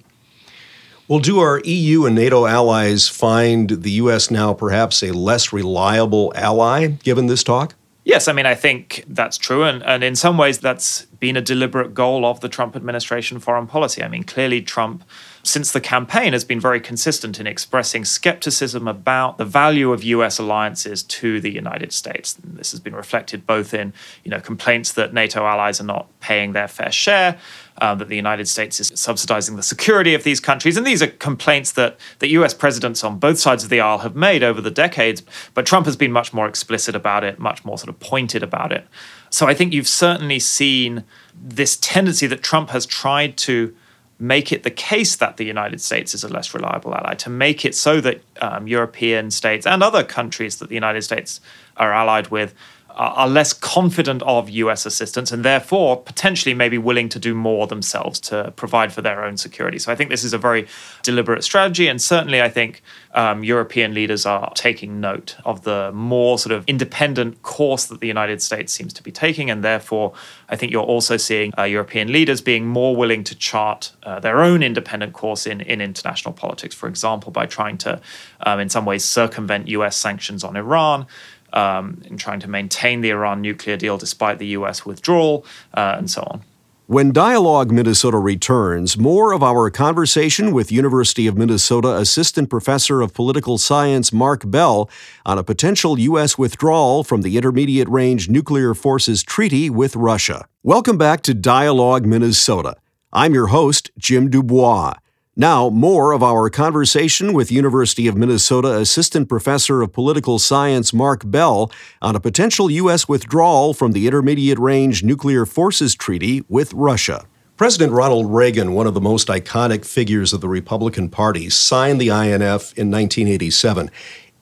Well, 1.09 1.19
do 1.19 1.41
our 1.41 1.61
EU 1.65 2.07
and 2.07 2.15
NATO 2.15 2.47
allies 2.47 3.09
find 3.09 3.69
the 3.69 3.91
U.S. 3.93 4.31
now 4.31 4.55
perhaps 4.55 5.03
a 5.03 5.13
less 5.13 5.53
reliable 5.53 6.33
ally 6.37 6.87
given 6.87 7.27
this 7.27 7.43
talk? 7.43 7.75
Yes, 8.05 8.27
I 8.27 8.33
mean, 8.33 8.47
I 8.47 8.57
think 8.57 9.05
that's 9.07 9.39
true. 9.39 9.63
And, 9.63 9.83
and 9.85 10.03
in 10.03 10.17
some 10.17 10.37
ways, 10.37 10.59
that's 10.59 11.05
been 11.21 11.37
a 11.37 11.41
deliberate 11.41 11.95
goal 11.95 12.27
of 12.27 12.41
the 12.41 12.49
Trump 12.49 12.75
administration 12.75 13.39
foreign 13.39 13.69
policy. 13.69 14.03
I 14.03 14.09
mean, 14.09 14.25
clearly, 14.25 14.61
Trump, 14.61 15.05
since 15.45 15.71
the 15.71 15.81
campaign, 15.81 16.33
has 16.33 16.45
been 16.45 16.59
very 16.59 16.81
consistent 16.81 17.39
in 17.39 17.47
expressing 17.47 18.05
skepticism 18.05 18.89
about 18.89 19.39
the 19.39 19.45
value 19.45 19.93
of 19.93 20.03
US 20.03 20.41
alliances 20.41 21.05
to 21.05 21.41
the 21.41 21.53
United 21.53 21.93
States. 21.93 22.37
And 22.43 22.57
this 22.57 22.73
has 22.73 22.81
been 22.81 22.97
reflected 22.97 23.47
both 23.47 23.73
in 23.73 23.93
you 24.25 24.33
know, 24.33 24.41
complaints 24.41 24.93
that 24.95 25.15
NATO 25.15 25.47
allies 25.47 25.81
are 25.81 25.85
not 25.85 26.09
paying 26.19 26.55
their 26.55 26.69
fair 26.69 26.91
share, 26.91 27.39
uh, 27.79 27.95
that 27.95 28.09
the 28.09 28.17
United 28.17 28.47
States 28.49 28.81
is 28.81 28.93
subsidizing 28.95 29.57
the 29.57 29.62
security 29.62 30.14
of 30.14 30.25
these 30.25 30.41
countries. 30.41 30.76
And 30.76 30.87
these 30.87 31.02
are 31.02 31.07
complaints 31.07 31.73
that 31.73 31.99
the 32.19 32.29
US 32.29 32.55
presidents 32.55 33.02
on 33.02 33.19
both 33.19 33.38
sides 33.38 33.64
of 33.64 33.71
the 33.71 33.81
aisle 33.81 33.99
have 33.99 34.14
made 34.14 34.43
over 34.43 34.61
the 34.61 34.71
decades. 34.71 35.23
But 35.55 35.67
Trump 35.67 35.87
has 35.87 35.97
been 35.97 36.12
much 36.12 36.33
more 36.33 36.47
explicit 36.47 36.95
about 36.95 37.25
it, 37.25 37.38
much 37.38 37.64
more 37.64 37.79
sort 37.79 37.88
of 37.88 37.99
pointed 38.00 38.43
about 38.43 38.73
it. 38.73 38.87
So 39.31 39.47
I 39.47 39.55
think 39.55 39.73
you've 39.73 39.88
certainly 39.88 40.38
seen 40.38 41.05
this 41.35 41.76
tendency 41.79 42.26
that 42.26 42.43
Trump 42.43 42.71
has 42.71 42.85
tried 42.85 43.37
to 43.38 43.75
make 44.19 44.52
it 44.52 44.62
the 44.62 44.71
case 44.71 45.17
that 45.17 45.37
the 45.37 45.45
United 45.45 45.81
States 45.81 46.14
is 46.14 46.23
a 46.23 46.29
less 46.29 46.55
reliable 46.55 46.95
ally, 46.95 47.14
to 47.14 47.29
make 47.29 47.64
it 47.64 47.75
so 47.75 48.00
that 48.00 48.23
um, 48.41 48.69
European 48.69 49.33
states 49.33 49.67
and 49.67 49.83
other 49.83 50.05
countries 50.05 50.59
that 50.59 50.69
the 50.69 50.76
United 50.76 51.02
States 51.02 51.41
are 51.76 51.93
allied 51.93 52.29
with 52.29 52.55
are 52.95 53.29
less 53.29 53.53
confident 53.53 54.23
of 54.23 54.51
US 54.51 54.85
assistance 54.87 55.33
and 55.33 55.45
therefore 55.45 55.97
potentially 55.97 56.55
maybe 56.55 56.79
willing 56.79 57.09
to 57.09 57.19
do 57.19 57.35
more 57.35 57.67
themselves 57.67 58.21
to 58.21 58.53
provide 58.57 58.93
for 58.93 59.03
their 59.03 59.25
own 59.25 59.37
security. 59.37 59.79
So 59.79 59.91
I 59.91 59.95
think 59.95 60.11
this 60.11 60.25
is 60.25 60.33
a 60.33 60.39
very 60.39 60.67
deliberate 61.03 61.45
strategy. 61.45 61.89
And 61.89 62.01
certainly 62.01 62.43
I 62.43 62.49
think 62.49 62.83
um, 63.15 63.45
European 63.45 63.95
leaders 63.95 64.27
are 64.27 64.53
taking 64.55 65.01
note 65.01 65.37
of 65.45 65.63
the 65.63 65.91
more 65.93 66.39
sort 66.39 66.53
of 66.53 66.65
independent 66.67 67.43
course 67.43 67.87
that 67.87 68.01
the 68.01 68.09
United 68.09 68.43
States 68.43 68.73
seems 68.73 68.93
to 68.95 69.03
be 69.03 69.11
taking. 69.11 69.51
And 69.51 69.65
therefore, 69.65 70.13
I 70.49 70.57
think 70.57 70.73
you're 70.73 70.83
also 70.83 71.17
seeing 71.17 71.53
uh, 71.59 71.65
European 71.65 72.13
leaders 72.13 72.41
being 72.41 72.67
more 72.67 72.95
willing 72.95 73.25
to 73.25 73.35
chart 73.35 73.93
uh, 74.03 74.21
their 74.21 74.43
own 74.43 74.63
independent 74.63 75.13
course 75.13 75.47
in, 75.47 75.61
in 75.61 75.81
international 75.81 76.35
politics, 76.35 76.75
for 76.75 76.89
example, 76.89 77.33
by 77.33 77.47
trying 77.47 77.79
to, 77.79 78.01
um, 78.41 78.61
in 78.61 78.69
some 78.69 78.85
ways, 78.85 79.05
circumvent 79.05 79.69
US 79.69 79.97
sanctions 79.97 80.45
on 80.45 80.57
Iran 80.57 81.07
um, 81.53 82.03
in 82.05 82.17
trying 82.17 82.41
to 82.41 82.49
maintain 82.49 83.01
the 83.01 83.11
Iran 83.11 83.41
nuclear 83.41 83.77
deal 83.77 83.99
despite 83.99 84.39
the 84.39 84.49
U.S. 84.49 84.85
withdrawal, 84.87 85.45
uh, 85.75 85.95
and 85.99 86.11
so 86.11 86.23
on. 86.23 86.43
When 86.87 87.13
Dialogue 87.13 87.71
Minnesota 87.71 88.19
returns, 88.19 88.99
more 88.99 89.33
of 89.33 89.43
our 89.43 89.71
conversation 89.71 90.53
with 90.53 90.71
University 90.73 91.27
of 91.27 91.39
Minnesota 91.39 91.97
Assistant 91.97 92.51
Professor 92.51 93.01
of 93.01 93.15
Political 93.15 93.59
Science 93.59 94.13
Mark 94.13 94.51
Bell 94.51 94.91
on 95.25 95.39
a 95.39 95.45
potential 95.45 95.99
U.S. 95.99 96.37
withdrawal 96.37 97.03
from 97.03 97.23
the 97.23 97.37
Intermediate 97.39 97.89
Range 97.89 98.29
Nuclear 98.29 98.75
Forces 98.75 99.23
Treaty 99.23 99.71
with 99.71 99.97
Russia. 99.97 100.47
Welcome 100.63 100.99
back 100.99 101.23
to 101.23 101.35
Dialogue 101.35 102.05
Minnesota. 102.05 102.77
I'm 103.13 103.33
your 103.33 103.47
host, 103.47 103.91
Jim 103.97 104.29
Dubois. 104.29 104.95
Now, 105.37 105.71
more 105.71 106.12
of 106.12 106.23
our 106.23 106.51
conversation 106.51 107.33
with 107.33 107.51
University 107.51 108.07
of 108.07 108.15
Minnesota 108.15 108.77
Assistant 108.77 109.31
Professor 109.31 109.81
of 109.81 109.91
Political 109.91 110.39
Science 110.39 110.93
Mark 110.93 111.23
Bell 111.25 111.73
on 112.03 112.15
a 112.15 112.21
potential 112.21 112.71
U.S. 112.71 113.09
withdrawal 113.09 113.73
from 113.73 113.93
the 113.93 114.07
Intermediate 114.07 114.59
Range 114.59 115.03
Nuclear 115.03 115.47
Forces 115.47 115.95
Treaty 115.95 116.45
with 116.51 116.75
Russia. 116.75 117.25
President 117.57 117.95
Ronald 117.95 118.31
Reagan, 118.31 118.75
one 118.75 118.87
of 118.87 118.93
the 118.93 119.01
most 119.01 119.29
iconic 119.29 119.87
figures 119.87 120.35
of 120.35 120.43
the 120.43 120.51
Republican 120.51 121.09
Party, 121.09 121.49
signed 121.49 121.99
the 121.99 122.09
INF 122.11 122.77
in 122.77 122.91
1987. 122.91 123.91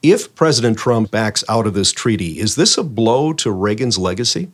If 0.02 0.34
President 0.34 0.76
Trump 0.76 1.12
backs 1.12 1.44
out 1.48 1.68
of 1.68 1.74
this 1.74 1.92
treaty, 1.92 2.40
is 2.40 2.56
this 2.56 2.76
a 2.76 2.82
blow 2.82 3.32
to 3.34 3.52
Reagan's 3.52 3.96
legacy? 3.96 4.50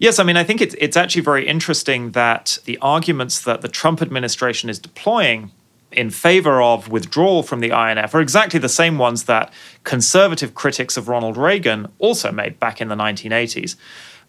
Yes, 0.00 0.18
I 0.18 0.22
mean, 0.22 0.38
I 0.38 0.44
think 0.44 0.62
it's, 0.62 0.74
it's 0.78 0.96
actually 0.96 1.20
very 1.20 1.46
interesting 1.46 2.12
that 2.12 2.56
the 2.64 2.78
arguments 2.78 3.42
that 3.42 3.60
the 3.60 3.68
Trump 3.68 4.00
administration 4.00 4.70
is 4.70 4.78
deploying 4.78 5.52
in 5.92 6.08
favor 6.08 6.62
of 6.62 6.88
withdrawal 6.88 7.42
from 7.42 7.60
the 7.60 7.68
INF 7.68 8.14
are 8.14 8.20
exactly 8.22 8.58
the 8.58 8.68
same 8.68 8.96
ones 8.96 9.24
that 9.24 9.52
conservative 9.84 10.54
critics 10.54 10.96
of 10.96 11.08
Ronald 11.08 11.36
Reagan 11.36 11.86
also 11.98 12.32
made 12.32 12.58
back 12.58 12.80
in 12.80 12.88
the 12.88 12.94
1980s. 12.94 13.76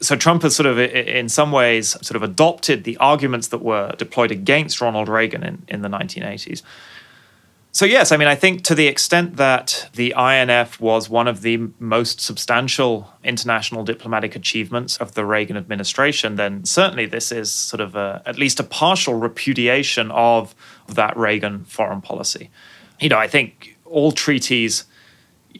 So 0.01 0.17
Trump 0.17 0.41
has 0.41 0.57
sort 0.57 0.67
of, 0.67 0.77
in 0.77 1.29
some 1.29 1.53
ways, 1.53 1.91
sort 2.05 2.17
of 2.17 2.23
adopted 2.23 2.83
the 2.83 2.97
arguments 2.97 3.47
that 3.47 3.61
were 3.61 3.93
deployed 3.97 4.31
against 4.31 4.81
Ronald 4.81 5.07
Reagan 5.07 5.41
in, 5.41 5.63
in 5.69 5.83
the 5.83 5.89
1980s. 5.89 6.63
So, 7.73 7.85
yes, 7.85 8.11
I 8.11 8.17
mean, 8.17 8.27
I 8.27 8.35
think 8.35 8.63
to 8.65 8.75
the 8.75 8.87
extent 8.87 9.37
that 9.37 9.89
the 9.93 10.13
INF 10.17 10.81
was 10.81 11.09
one 11.09 11.29
of 11.29 11.41
the 11.41 11.69
most 11.79 12.19
substantial 12.19 13.09
international 13.23 13.85
diplomatic 13.85 14.35
achievements 14.35 14.97
of 14.97 15.13
the 15.13 15.25
Reagan 15.25 15.55
administration, 15.55 16.35
then 16.35 16.65
certainly 16.65 17.05
this 17.05 17.31
is 17.31 17.49
sort 17.49 17.79
of 17.79 17.95
a, 17.95 18.21
at 18.25 18.37
least 18.37 18.59
a 18.59 18.63
partial 18.63 19.13
repudiation 19.13 20.11
of 20.11 20.53
that 20.87 21.15
Reagan 21.15 21.63
foreign 21.63 22.01
policy. 22.01 22.49
You 22.99 23.07
know, 23.07 23.17
I 23.17 23.29
think 23.29 23.77
all 23.85 24.11
treaties, 24.11 24.83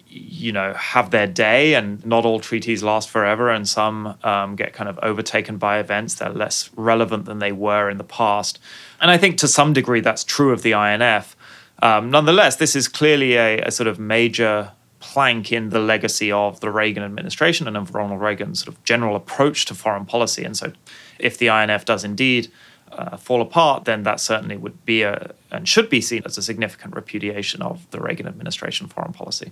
you 0.05 0.51
know, 0.51 0.73
have 0.73 1.11
their 1.11 1.27
day, 1.27 1.75
and 1.75 2.05
not 2.05 2.25
all 2.25 2.41
treaties 2.41 2.83
last 2.83 3.09
forever, 3.09 3.49
and 3.49 3.67
some 3.67 4.17
um, 4.23 4.57
get 4.57 4.73
kind 4.73 4.89
of 4.89 4.99
overtaken 5.01 5.57
by 5.57 5.79
events. 5.79 6.15
They're 6.15 6.29
less 6.29 6.71
relevant 6.75 7.23
than 7.23 7.39
they 7.39 7.53
were 7.53 7.89
in 7.89 7.97
the 7.97 8.03
past. 8.03 8.59
And 8.99 9.09
I 9.09 9.17
think 9.17 9.37
to 9.37 9.47
some 9.47 9.71
degree 9.71 10.01
that's 10.01 10.25
true 10.25 10.51
of 10.51 10.61
the 10.61 10.73
INF. 10.73 11.37
Um, 11.81 12.11
nonetheless, 12.11 12.57
this 12.57 12.75
is 12.75 12.87
clearly 12.87 13.35
a, 13.35 13.59
a, 13.61 13.71
sort 13.71 13.87
of 13.87 13.99
major 13.99 14.71
plank 14.99 15.51
in 15.51 15.69
the 15.69 15.79
legacy 15.79 16.31
of 16.31 16.59
the 16.59 16.69
Reagan 16.69 17.01
administration 17.01 17.67
and 17.67 17.75
of 17.75 17.95
Ronald 17.95 18.21
Reagan's 18.21 18.63
sort 18.63 18.75
of 18.75 18.83
general 18.83 19.15
approach 19.15 19.65
to 19.65 19.73
foreign 19.73 20.05
policy. 20.05 20.43
And 20.43 20.55
so, 20.55 20.73
if 21.17 21.37
the 21.37 21.47
INF 21.47 21.85
does 21.85 22.03
indeed 22.03 22.51
uh, 22.91 23.17
fall 23.17 23.41
apart, 23.41 23.85
then 23.85 24.03
that 24.03 24.19
certainly 24.19 24.57
would 24.57 24.85
be 24.85 25.01
a 25.01 25.33
and 25.51 25.67
should 25.67 25.89
be 25.89 26.01
seen 26.01 26.21
as 26.25 26.37
a 26.37 26.41
significant 26.41 26.95
repudiation 26.95 27.61
of 27.61 27.89
the 27.91 27.99
Reagan 27.99 28.27
administration 28.27 28.87
foreign 28.87 29.13
policy. 29.13 29.51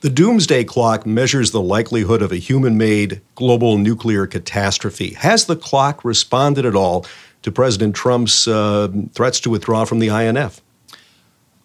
The 0.00 0.10
doomsday 0.10 0.64
clock 0.64 1.06
measures 1.06 1.52
the 1.52 1.60
likelihood 1.60 2.20
of 2.20 2.30
a 2.30 2.36
human 2.36 2.76
made 2.76 3.20
global 3.34 3.78
nuclear 3.78 4.26
catastrophe. 4.26 5.14
Has 5.14 5.46
the 5.46 5.56
clock 5.56 6.04
responded 6.04 6.66
at 6.66 6.74
all 6.74 7.06
to 7.42 7.52
President 7.52 7.94
Trump's 7.94 8.46
uh, 8.46 8.88
threats 9.14 9.40
to 9.40 9.50
withdraw 9.50 9.84
from 9.84 10.00
the 10.00 10.08
INF? 10.08 10.60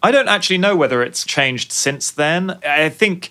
I 0.02 0.10
don't 0.10 0.28
actually 0.28 0.58
know 0.58 0.76
whether 0.76 1.02
it's 1.02 1.24
changed 1.24 1.72
since 1.72 2.10
then. 2.10 2.58
I 2.64 2.88
think 2.88 3.30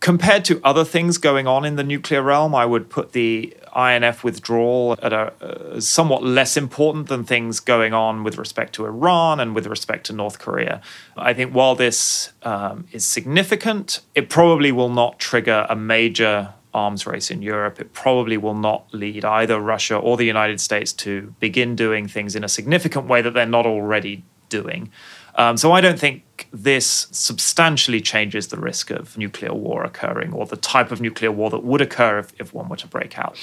compared 0.00 0.44
to 0.46 0.60
other 0.64 0.84
things 0.84 1.18
going 1.18 1.46
on 1.46 1.64
in 1.64 1.76
the 1.76 1.84
nuclear 1.84 2.22
realm, 2.22 2.54
I 2.54 2.66
would 2.66 2.88
put 2.88 3.12
the 3.12 3.54
INF 3.76 4.24
withdrawal 4.24 4.98
at 5.02 5.12
a 5.12 5.32
uh, 5.40 5.80
somewhat 5.80 6.24
less 6.24 6.56
important 6.56 7.08
than 7.08 7.22
things 7.22 7.60
going 7.60 7.92
on 7.92 8.24
with 8.24 8.38
respect 8.38 8.74
to 8.74 8.86
Iran 8.86 9.38
and 9.38 9.54
with 9.54 9.66
respect 9.66 10.06
to 10.06 10.12
North 10.12 10.38
Korea. 10.38 10.80
I 11.16 11.34
think 11.34 11.52
while 11.52 11.74
this 11.74 12.32
um, 12.42 12.86
is 12.90 13.04
significant, 13.04 14.00
it 14.14 14.28
probably 14.28 14.72
will 14.72 14.88
not 14.88 15.18
trigger 15.18 15.66
a 15.68 15.76
major 15.76 16.54
arms 16.72 17.06
race 17.06 17.30
in 17.30 17.42
Europe. 17.42 17.80
It 17.80 17.92
probably 17.92 18.36
will 18.36 18.54
not 18.54 18.92
lead 18.92 19.24
either 19.24 19.60
Russia 19.60 19.96
or 19.96 20.16
the 20.16 20.24
United 20.24 20.60
States 20.60 20.92
to 20.94 21.34
begin 21.40 21.76
doing 21.76 22.08
things 22.08 22.34
in 22.34 22.42
a 22.42 22.48
significant 22.48 23.06
way 23.06 23.22
that 23.22 23.34
they're 23.34 23.46
not 23.46 23.66
already 23.66 24.24
doing. 24.48 24.90
Um, 25.40 25.56
so 25.56 25.72
I 25.72 25.80
don't 25.80 25.98
think 25.98 26.48
this 26.52 27.06
substantially 27.12 28.02
changes 28.02 28.48
the 28.48 28.58
risk 28.58 28.90
of 28.90 29.16
nuclear 29.16 29.54
war 29.54 29.84
occurring 29.84 30.34
or 30.34 30.44
the 30.44 30.58
type 30.58 30.92
of 30.92 31.00
nuclear 31.00 31.32
war 31.32 31.48
that 31.48 31.64
would 31.64 31.80
occur 31.80 32.18
if, 32.18 32.38
if 32.38 32.52
one 32.52 32.68
were 32.68 32.76
to 32.76 32.86
break 32.86 33.18
out. 33.18 33.38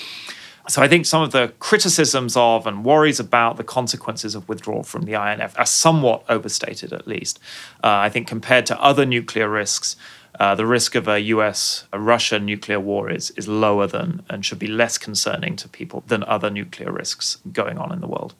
So 0.69 0.83
I 0.83 0.87
think 0.87 1.07
some 1.07 1.23
of 1.23 1.31
the 1.31 1.53
criticisms 1.57 2.37
of 2.37 2.67
and 2.67 2.85
worries 2.85 3.19
about 3.19 3.57
the 3.57 3.63
consequences 3.63 4.35
of 4.35 4.47
withdrawal 4.47 4.83
from 4.83 5.05
the 5.05 5.13
INF 5.13 5.57
are 5.57 5.65
somewhat 5.65 6.23
overstated, 6.29 6.93
at 6.93 7.07
least. 7.07 7.39
Uh, 7.83 8.05
I 8.05 8.09
think 8.09 8.27
compared 8.27 8.67
to 8.67 8.79
other 8.79 9.03
nuclear 9.03 9.49
risks, 9.49 9.95
uh, 10.39 10.53
the 10.53 10.67
risk 10.67 10.93
of 10.93 11.07
a 11.07 11.19
US 11.21 11.85
Russia 11.91 12.39
nuclear 12.39 12.79
war 12.79 13.09
is, 13.09 13.31
is 13.31 13.47
lower 13.47 13.87
than 13.87 14.21
and 14.29 14.45
should 14.45 14.59
be 14.59 14.67
less 14.67 14.99
concerning 14.99 15.55
to 15.55 15.67
people 15.67 16.03
than 16.05 16.23
other 16.25 16.51
nuclear 16.51 16.91
risks 16.91 17.39
going 17.51 17.79
on 17.79 17.91
in 17.91 18.01
the 18.01 18.07
world. 18.07 18.35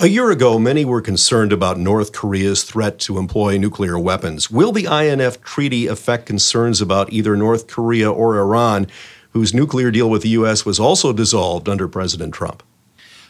A 0.00 0.08
year 0.08 0.32
ago, 0.32 0.58
many 0.58 0.84
were 0.84 1.00
concerned 1.00 1.52
about 1.52 1.78
North 1.78 2.10
Korea's 2.10 2.64
threat 2.64 2.98
to 3.00 3.16
employ 3.16 3.56
nuclear 3.58 3.96
weapons. 3.96 4.50
Will 4.50 4.72
the 4.72 4.86
INF 4.86 5.40
treaty 5.40 5.86
affect 5.86 6.26
concerns 6.26 6.80
about 6.80 7.12
either 7.12 7.36
North 7.36 7.68
Korea 7.68 8.10
or 8.10 8.36
Iran, 8.36 8.88
whose 9.30 9.54
nuclear 9.54 9.92
deal 9.92 10.10
with 10.10 10.22
the 10.22 10.30
U.S. 10.30 10.66
was 10.66 10.80
also 10.80 11.12
dissolved 11.12 11.68
under 11.68 11.86
President 11.86 12.34
Trump? 12.34 12.64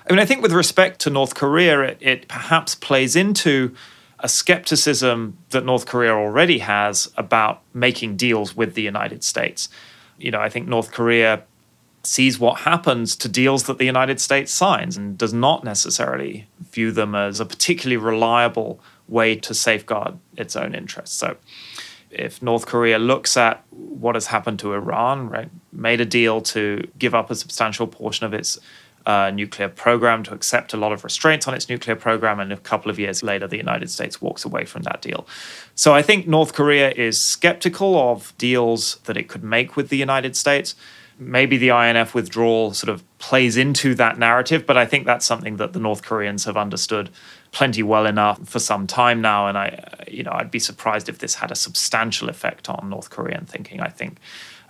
I 0.08 0.12
mean, 0.12 0.20
I 0.20 0.24
think 0.24 0.40
with 0.40 0.52
respect 0.52 1.00
to 1.00 1.10
North 1.10 1.34
Korea, 1.34 1.80
it, 1.82 1.98
it 2.00 2.28
perhaps 2.28 2.74
plays 2.74 3.14
into 3.14 3.74
a 4.20 4.28
skepticism 4.28 5.36
that 5.50 5.66
North 5.66 5.84
Korea 5.84 6.14
already 6.14 6.60
has 6.60 7.12
about 7.18 7.60
making 7.74 8.16
deals 8.16 8.56
with 8.56 8.74
the 8.74 8.82
United 8.82 9.22
States. 9.22 9.68
You 10.16 10.30
know, 10.30 10.40
I 10.40 10.48
think 10.48 10.66
North 10.66 10.92
Korea 10.92 11.42
sees 12.06 12.38
what 12.38 12.60
happens 12.60 13.16
to 13.16 13.28
deals 13.28 13.64
that 13.64 13.78
the 13.78 13.86
United 13.86 14.20
States 14.20 14.52
signs 14.52 14.96
and 14.96 15.16
does 15.16 15.32
not 15.32 15.64
necessarily 15.64 16.46
view 16.72 16.92
them 16.92 17.14
as 17.14 17.40
a 17.40 17.46
particularly 17.46 17.96
reliable 17.96 18.80
way 19.08 19.36
to 19.36 19.54
safeguard 19.54 20.18
its 20.36 20.56
own 20.56 20.74
interests. 20.74 21.16
So 21.16 21.36
if 22.10 22.42
North 22.42 22.66
Korea 22.66 22.98
looks 22.98 23.36
at 23.36 23.64
what 23.70 24.14
has 24.14 24.26
happened 24.28 24.58
to 24.60 24.72
Iran, 24.72 25.28
right, 25.28 25.50
made 25.72 26.00
a 26.00 26.06
deal 26.06 26.40
to 26.42 26.86
give 26.98 27.14
up 27.14 27.30
a 27.30 27.34
substantial 27.34 27.86
portion 27.86 28.24
of 28.26 28.32
its 28.32 28.58
uh, 29.06 29.30
nuclear 29.30 29.68
program, 29.68 30.22
to 30.22 30.32
accept 30.32 30.72
a 30.72 30.76
lot 30.76 30.92
of 30.92 31.04
restraints 31.04 31.46
on 31.46 31.52
its 31.52 31.68
nuclear 31.68 31.96
program, 31.96 32.40
and 32.40 32.52
a 32.52 32.56
couple 32.56 32.90
of 32.90 32.98
years 32.98 33.22
later, 33.22 33.46
the 33.46 33.58
United 33.58 33.90
States 33.90 34.22
walks 34.22 34.44
away 34.44 34.64
from 34.64 34.82
that 34.82 35.02
deal. 35.02 35.26
So 35.74 35.92
I 35.92 36.00
think 36.00 36.26
North 36.26 36.54
Korea 36.54 36.90
is 36.90 37.20
skeptical 37.20 37.98
of 37.98 38.32
deals 38.38 38.96
that 39.04 39.16
it 39.16 39.28
could 39.28 39.44
make 39.44 39.76
with 39.76 39.90
the 39.90 39.98
United 39.98 40.36
States. 40.36 40.74
Maybe 41.18 41.56
the 41.56 41.68
INF 41.68 42.14
withdrawal 42.14 42.74
sort 42.74 42.90
of 42.90 43.04
plays 43.18 43.56
into 43.56 43.94
that 43.94 44.18
narrative, 44.18 44.66
but 44.66 44.76
I 44.76 44.84
think 44.84 45.06
that's 45.06 45.24
something 45.24 45.56
that 45.58 45.72
the 45.72 45.78
North 45.78 46.02
Koreans 46.02 46.44
have 46.44 46.56
understood 46.56 47.10
plenty 47.52 47.82
well 47.82 48.04
enough 48.04 48.48
for 48.48 48.58
some 48.58 48.86
time 48.86 49.20
now. 49.20 49.46
And 49.46 49.56
I, 49.56 50.04
you 50.08 50.22
know, 50.22 50.32
I'd 50.32 50.50
be 50.50 50.58
surprised 50.58 51.08
if 51.08 51.18
this 51.18 51.36
had 51.36 51.50
a 51.50 51.54
substantial 51.54 52.28
effect 52.28 52.68
on 52.68 52.90
North 52.90 53.10
Korean 53.10 53.46
thinking. 53.46 53.80
I 53.80 53.88
think 53.88 54.18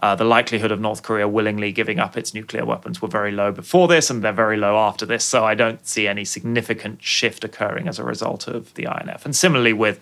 uh, 0.04 0.14
the 0.14 0.24
likelihood 0.24 0.70
of 0.70 0.80
North 0.80 1.02
Korea 1.02 1.26
willingly 1.26 1.72
giving 1.72 1.98
up 1.98 2.16
its 2.16 2.34
nuclear 2.34 2.66
weapons 2.66 3.00
were 3.00 3.08
very 3.08 3.32
low 3.32 3.50
before 3.50 3.88
this, 3.88 4.10
and 4.10 4.22
they're 4.22 4.32
very 4.32 4.58
low 4.58 4.76
after 4.76 5.06
this. 5.06 5.24
So 5.24 5.46
I 5.46 5.54
don't 5.54 5.86
see 5.86 6.06
any 6.06 6.26
significant 6.26 7.02
shift 7.02 7.42
occurring 7.42 7.88
as 7.88 7.98
a 7.98 8.04
result 8.04 8.46
of 8.46 8.74
the 8.74 8.84
INF. 8.84 9.24
And 9.24 9.34
similarly 9.34 9.72
with 9.72 9.98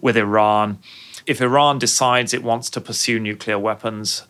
with 0.00 0.16
Iran, 0.16 0.78
if 1.24 1.40
Iran 1.40 1.78
decides 1.78 2.34
it 2.34 2.42
wants 2.42 2.68
to 2.70 2.82
pursue 2.82 3.18
nuclear 3.18 3.58
weapons, 3.58 4.24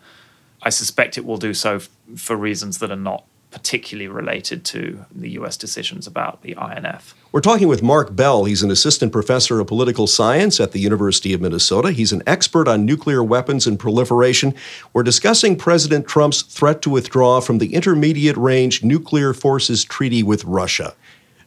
I 0.67 0.69
suspect 0.69 1.17
it 1.17 1.25
will 1.25 1.37
do 1.37 1.55
so 1.55 1.77
f- 1.77 1.89
for 2.17 2.35
reasons 2.35 2.81
that 2.81 2.91
are 2.91 2.97
not 2.97 3.25
particularly 3.53 4.09
related 4.09 4.65
to 4.65 5.05
the 5.15 5.31
US 5.39 5.57
decisions 5.57 6.09
about 6.09 6.43
the 6.43 6.57
INF. 6.61 7.15
We're 7.31 7.41
talking 7.41 7.69
with 7.69 7.85
Mark 7.85 8.17
Bell. 8.17 8.47
He's 8.47 8.65
an 8.65 8.73
assistant 8.73 9.13
professor 9.13 9.61
of 9.61 9.69
political 9.69 10.09
science 10.09 10.59
at 10.59 10.73
the 10.73 10.81
University 10.81 11.33
of 11.33 11.41
Minnesota. 11.41 11.93
He's 11.93 12.11
an 12.11 12.25
expert 12.27 12.67
on 12.67 12.85
nuclear 12.85 13.23
weapons 13.23 13.69
and 13.69 13.79
proliferation. 13.79 14.57
We're 14.93 15.05
discussing 15.05 15.55
President 15.55 16.09
Trump's 16.09 16.43
threat 16.43 16.83
to 16.83 16.91
withdraw 16.91 17.41
from 17.41 17.59
the 17.59 17.73
Intermediate 17.73 18.37
Range 18.37 18.83
Nuclear 18.83 19.33
Forces 19.33 19.85
Treaty 19.85 20.25
with 20.25 20.45
Russia. 20.45 20.97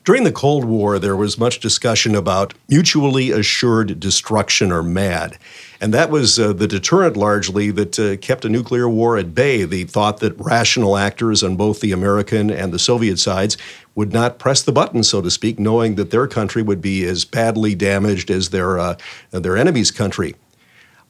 During 0.10 0.24
the 0.24 0.32
Cold 0.32 0.65
War, 0.65 0.98
there 0.98 1.15
was 1.15 1.38
much 1.38 1.60
discussion 1.60 2.15
about 2.15 2.56
mutually 2.67 3.30
assured 3.30 4.00
destruction 4.00 4.72
or 4.72 4.82
MAD. 4.82 5.38
And 5.80 5.93
that 5.93 6.10
was 6.10 6.39
uh, 6.39 6.52
the 6.52 6.65
deterrent 6.65 7.15
largely 7.15 7.69
that 7.69 8.00
uh, 8.00 8.17
kept 8.17 8.43
a 8.43 8.50
nuclear 8.50 8.89
war 8.89 9.19
at 9.19 9.36
bay. 9.36 9.65
The 9.65 9.84
thought 9.84 10.19
that 10.22 10.34
rational 10.39 10.98
actors 10.98 11.43
on 11.43 11.58
both 11.58 11.82
the 11.82 11.91
American 11.91 12.50
and 12.50 12.74
the 12.74 12.80
Soviet 12.80 13.19
sides 13.19 13.56
would 13.93 14.12
not 14.12 14.39
press 14.39 14.63
the 14.63 14.72
button, 14.72 15.04
so 15.04 15.22
to 15.22 15.30
speak, 15.30 15.60
knowing 15.60 15.93
that 15.93 16.10
their 16.10 16.26
country 16.26 16.63
would 16.63 16.82
be 16.82 17.06
as 17.06 17.24
badly 17.24 17.76
damaged 17.76 18.32
as 18.32 18.50
their, 18.50 18.80
uh, 18.80 18.98
their 19.30 19.58
enemy's 19.58 19.91
country. 19.91 20.34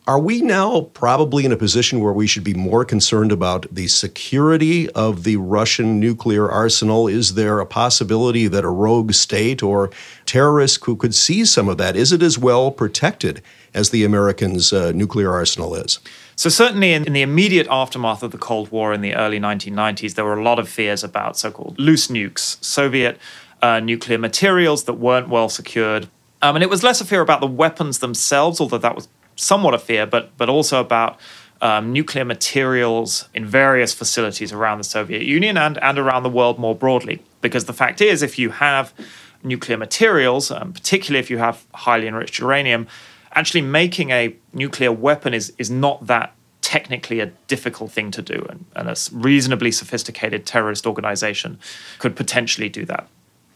Are 0.09 0.17
we 0.17 0.41
now 0.41 0.89
probably 0.95 1.45
in 1.45 1.51
a 1.51 1.55
position 1.55 1.99
where 1.99 2.11
we 2.11 2.25
should 2.25 2.43
be 2.43 2.55
more 2.55 2.83
concerned 2.83 3.31
about 3.31 3.67
the 3.71 3.87
security 3.87 4.89
of 4.93 5.23
the 5.23 5.35
Russian 5.35 5.99
nuclear 5.99 6.49
arsenal? 6.49 7.07
Is 7.07 7.35
there 7.35 7.59
a 7.59 7.65
possibility 7.67 8.47
that 8.47 8.63
a 8.63 8.69
rogue 8.69 9.13
state 9.13 9.61
or 9.61 9.91
terrorist 10.25 10.83
who 10.85 10.95
could 10.95 11.13
seize 11.13 11.51
some 11.51 11.69
of 11.69 11.77
that? 11.77 11.95
Is 11.95 12.11
it 12.11 12.23
as 12.23 12.39
well 12.39 12.71
protected 12.71 13.43
as 13.75 13.91
the 13.91 14.03
Americans' 14.03 14.73
uh, 14.73 14.93
nuclear 14.93 15.31
arsenal 15.31 15.75
is? 15.75 15.99
So, 16.35 16.49
certainly 16.49 16.91
in, 16.93 17.05
in, 17.05 17.13
the 17.13 17.21
immediate 17.21 17.67
aftermath 17.69 18.23
of 18.23 18.31
the 18.31 18.39
Cold 18.39 18.71
War 18.71 18.93
in 18.93 19.01
the 19.01 19.13
early 19.13 19.39
1990s, 19.39 20.15
there 20.15 20.25
were 20.25 20.39
a 20.39 20.43
lot 20.43 20.57
of 20.57 20.67
fears 20.67 21.03
about 21.03 21.37
so 21.37 21.51
called 21.51 21.77
loose 21.77 22.07
nukes, 22.07 22.57
Soviet 22.65 23.19
uh, 23.61 23.79
nuclear 23.79 24.17
materials 24.17 24.85
that 24.85 24.93
weren't 24.93 25.29
well 25.29 25.49
secured. 25.49 26.09
Um, 26.41 26.55
and 26.55 26.63
it 26.63 26.69
was 26.69 26.81
less 26.81 26.99
a 26.99 27.05
fear 27.05 27.21
about 27.21 27.41
the 27.41 27.47
weapons 27.47 27.99
themselves, 27.99 28.59
although 28.59 28.79
that 28.79 28.95
was 28.95 29.07
somewhat 29.39 29.73
a 29.73 29.79
fear, 29.79 30.05
but 30.05 30.37
but 30.37 30.49
also 30.49 30.79
about 30.79 31.19
um, 31.61 31.91
nuclear 31.91 32.25
materials 32.25 33.27
in 33.33 33.45
various 33.45 33.93
facilities 33.93 34.51
around 34.53 34.77
the 34.77 34.83
Soviet 34.83 35.23
Union 35.23 35.57
and 35.57 35.77
and 35.81 35.97
around 35.97 36.23
the 36.23 36.29
world 36.29 36.59
more 36.59 36.75
broadly. 36.75 37.21
Because 37.41 37.65
the 37.65 37.73
fact 37.73 38.01
is, 38.01 38.21
if 38.21 38.37
you 38.37 38.51
have 38.51 38.93
nuclear 39.43 39.77
materials, 39.77 40.51
um, 40.51 40.73
particularly 40.73 41.19
if 41.19 41.29
you 41.29 41.37
have 41.37 41.65
highly 41.73 42.07
enriched 42.07 42.39
uranium, 42.39 42.87
actually 43.33 43.61
making 43.61 44.11
a 44.11 44.35
nuclear 44.53 44.91
weapon 44.91 45.33
is 45.33 45.53
is 45.57 45.69
not 45.69 46.07
that 46.07 46.33
technically 46.61 47.19
a 47.19 47.27
difficult 47.47 47.91
thing 47.91 48.11
to 48.11 48.21
do, 48.21 48.45
and, 48.49 48.65
and 48.75 48.89
a 48.89 48.95
reasonably 49.11 49.71
sophisticated 49.71 50.45
terrorist 50.45 50.85
organization 50.85 51.57
could 51.97 52.15
potentially 52.15 52.69
do 52.69 52.85
that. 52.85 53.07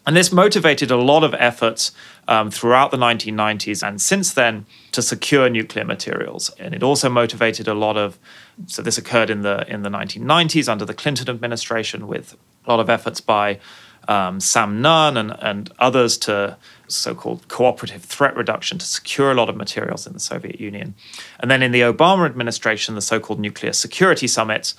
And 0.06 0.16
this 0.18 0.32
motivated 0.32 0.92
a 0.92 0.98
lot 0.98 1.24
of 1.24 1.34
efforts 1.36 1.92
um, 2.28 2.52
throughout 2.52 2.92
the 2.92 2.98
1990s 2.98 3.86
and 3.86 4.02
since 4.02 4.34
then 4.34 4.66
to 4.92 5.02
secure 5.02 5.50
nuclear 5.50 5.86
materials. 5.86 6.50
And 6.60 6.74
it 6.74 6.84
also 6.84 7.10
motivated 7.10 7.68
a 7.68 7.74
lot 7.74 7.98
of, 7.98 8.20
so 8.68 8.82
this 8.82 8.98
occurred 8.98 9.30
in 9.30 9.42
the 9.42 9.66
in 9.68 9.84
the 9.84 9.90
1990s 9.90 10.68
under 10.68 10.86
the 10.86 10.94
Clinton 10.94 11.30
administration 11.30 12.08
with 12.08 12.36
a 12.66 12.70
lot 12.70 12.80
of 12.80 12.90
efforts 12.90 13.22
by 13.22 13.60
um, 14.08 14.40
Sam 14.40 14.82
Nunn 14.82 15.16
and, 15.18 15.36
and 15.42 15.72
others 15.80 16.18
to 16.20 16.58
so-called 16.88 17.48
cooperative 17.48 18.04
threat 18.04 18.36
reduction 18.36 18.78
to 18.78 18.86
secure 18.86 19.32
a 19.32 19.34
lot 19.34 19.50
of 19.50 19.56
materials 19.56 20.06
in 20.06 20.14
the 20.14 20.20
Soviet 20.20 20.60
Union. 20.60 20.96
And 21.40 21.50
then 21.50 21.64
in 21.64 21.72
the 21.72 21.82
Obama 21.82 22.26
administration, 22.26 22.96
the 22.96 23.02
so-called 23.02 23.40
nuclear 23.40 23.74
security 23.74 24.28
summits 24.28 24.76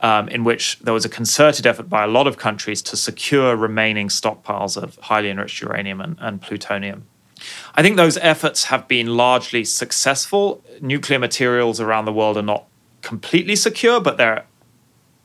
um, 0.00 0.28
in 0.28 0.44
which 0.44 0.78
there 0.80 0.94
was 0.94 1.04
a 1.04 1.08
concerted 1.08 1.66
effort 1.66 1.88
by 1.88 2.04
a 2.04 2.06
lot 2.06 2.26
of 2.26 2.36
countries 2.36 2.82
to 2.82 2.96
secure 2.96 3.56
remaining 3.56 4.08
stockpiles 4.08 4.80
of 4.80 4.96
highly 4.96 5.30
enriched 5.30 5.60
uranium 5.62 6.00
and, 6.00 6.16
and 6.20 6.42
plutonium. 6.42 7.06
I 7.74 7.82
think 7.82 7.96
those 7.96 8.16
efforts 8.18 8.64
have 8.64 8.88
been 8.88 9.16
largely 9.16 9.64
successful. 9.64 10.62
Nuclear 10.80 11.18
materials 11.18 11.80
around 11.80 12.04
the 12.06 12.12
world 12.12 12.36
are 12.36 12.42
not 12.42 12.66
completely 13.02 13.56
secure, 13.56 14.00
but 14.00 14.16
they're 14.16 14.44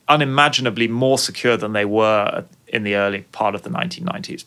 unimaginably 0.08 0.88
more 0.88 1.18
secure 1.18 1.56
than 1.56 1.72
they 1.72 1.84
were 1.84 2.44
in 2.66 2.82
the 2.84 2.94
early 2.94 3.22
part 3.32 3.54
of 3.54 3.62
the 3.62 3.70
1990s. 3.70 4.44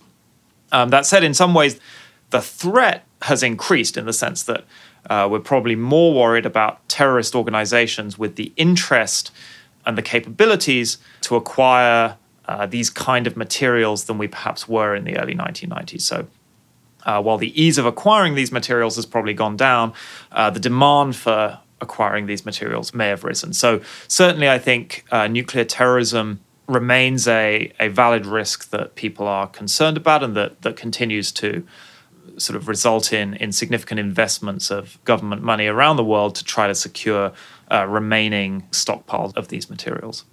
Um, 0.72 0.90
that 0.90 1.06
said, 1.06 1.24
in 1.24 1.34
some 1.34 1.54
ways, 1.54 1.80
the 2.30 2.42
threat 2.42 3.06
has 3.24 3.42
increased 3.44 3.98
in 3.98 4.06
the 4.06 4.14
sense 4.14 4.44
that 4.44 4.66
uh, 5.10 5.28
we're 5.30 5.40
probably 5.40 5.76
more 5.76 6.14
worried 6.14 6.46
about 6.46 6.88
terrorist 6.90 7.36
organizations 7.36 8.18
with 8.18 8.36
the 8.36 8.52
interest 8.58 9.32
and 9.86 9.98
the 9.98 10.02
capabilities 10.02 10.98
to 11.22 11.36
acquire 11.36 12.18
uh, 12.48 12.66
these 12.66 12.90
kind 12.90 13.28
of 13.28 13.36
materials 13.36 14.06
than 14.06 14.18
we 14.18 14.28
perhaps 14.28 14.68
were 14.68 14.96
in 14.96 15.04
the 15.04 15.18
early 15.18 15.36
1990s. 15.36 16.02
So 16.02 16.28
uh, 17.06 17.22
while 17.22 17.38
the 17.38 17.60
ease 17.60 17.78
of 17.78 17.86
acquiring 17.86 18.36
these 18.36 18.52
materials 18.52 18.96
has 18.96 19.06
probably 19.06 19.34
gone 19.34 19.56
down, 19.56 19.94
uh, 20.32 20.50
the 20.50 20.60
demand 20.60 21.16
for 21.16 21.60
acquiring 21.82 22.26
these 22.26 22.46
materials 22.46 22.94
may 22.94 23.10
have 23.10 23.24
risen. 23.24 23.54
So 23.54 23.82
certainly, 24.08 24.50
I 24.50 24.58
think 24.58 25.06
uh, 25.12 25.28
nuclear 25.28 25.66
terrorism 25.66 26.40
remains 26.68 27.28
a, 27.28 27.72
a 27.80 27.90
valid 27.90 28.26
risk 28.26 28.72
that 28.72 28.96
people 28.96 29.28
are 29.28 29.48
concerned 29.48 29.98
about 29.98 30.24
and 30.24 30.36
that, 30.36 30.62
that 30.64 30.76
continues 30.76 31.32
to 31.34 31.66
sort 32.38 32.56
of 32.56 32.68
result 32.68 33.14
in, 33.14 33.34
in 33.36 33.52
significant 33.52 34.00
investments 34.00 34.72
of 34.72 35.04
government 35.06 35.42
money 35.42 35.68
around 35.68 35.98
the 35.98 36.04
world 36.04 36.36
to 36.36 36.44
try 36.44 36.68
to 36.68 36.76
secure 36.76 37.32
uh, 37.72 37.86
remaining 37.88 38.68
stockpiles 38.72 39.36
of 39.36 39.48
these 39.48 39.70
materials. 39.70 40.26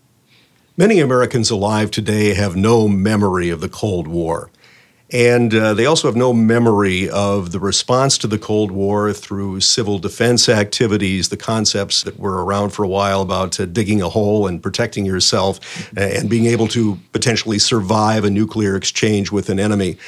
Many 0.76 1.00
Americans 1.00 1.50
alive 1.50 1.90
today 1.90 2.34
have 2.34 2.56
no 2.56 2.88
memory 2.88 3.50
of 3.50 3.60
the 3.60 3.68
Cold 3.68 4.06
War. 4.08 4.50
And 5.12 5.54
uh, 5.54 5.74
they 5.74 5.84
also 5.84 6.08
have 6.08 6.16
no 6.16 6.32
memory 6.32 7.10
of 7.10 7.52
the 7.52 7.60
response 7.60 8.16
to 8.18 8.26
the 8.26 8.38
Cold 8.38 8.70
War 8.70 9.12
through 9.12 9.60
civil 9.60 9.98
defense 9.98 10.48
activities, 10.48 11.28
the 11.28 11.36
concepts 11.36 12.02
that 12.04 12.18
were 12.18 12.42
around 12.42 12.70
for 12.70 12.82
a 12.82 12.88
while 12.88 13.20
about 13.20 13.60
uh, 13.60 13.66
digging 13.66 14.00
a 14.00 14.08
hole 14.08 14.46
and 14.46 14.62
protecting 14.62 15.04
yourself 15.04 15.60
and 15.98 16.30
being 16.30 16.46
able 16.46 16.66
to 16.68 16.98
potentially 17.12 17.58
survive 17.58 18.24
a 18.24 18.30
nuclear 18.30 18.74
exchange 18.74 19.30
with 19.30 19.50
an 19.50 19.60
enemy. 19.60 19.98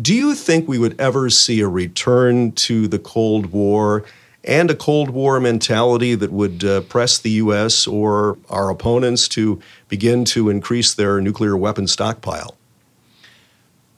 Do 0.00 0.12
you 0.12 0.34
think 0.34 0.66
we 0.66 0.78
would 0.78 1.00
ever 1.00 1.30
see 1.30 1.60
a 1.60 1.68
return 1.68 2.50
to 2.52 2.88
the 2.88 2.98
Cold 2.98 3.46
War 3.46 4.04
and 4.42 4.68
a 4.68 4.74
Cold 4.74 5.10
War 5.10 5.38
mentality 5.38 6.16
that 6.16 6.32
would 6.32 6.64
uh, 6.64 6.80
press 6.82 7.18
the 7.18 7.30
U.S. 7.30 7.86
or 7.86 8.36
our 8.50 8.70
opponents 8.70 9.28
to 9.28 9.60
begin 9.88 10.24
to 10.26 10.50
increase 10.50 10.94
their 10.94 11.20
nuclear 11.20 11.56
weapon 11.56 11.86
stockpile? 11.86 12.56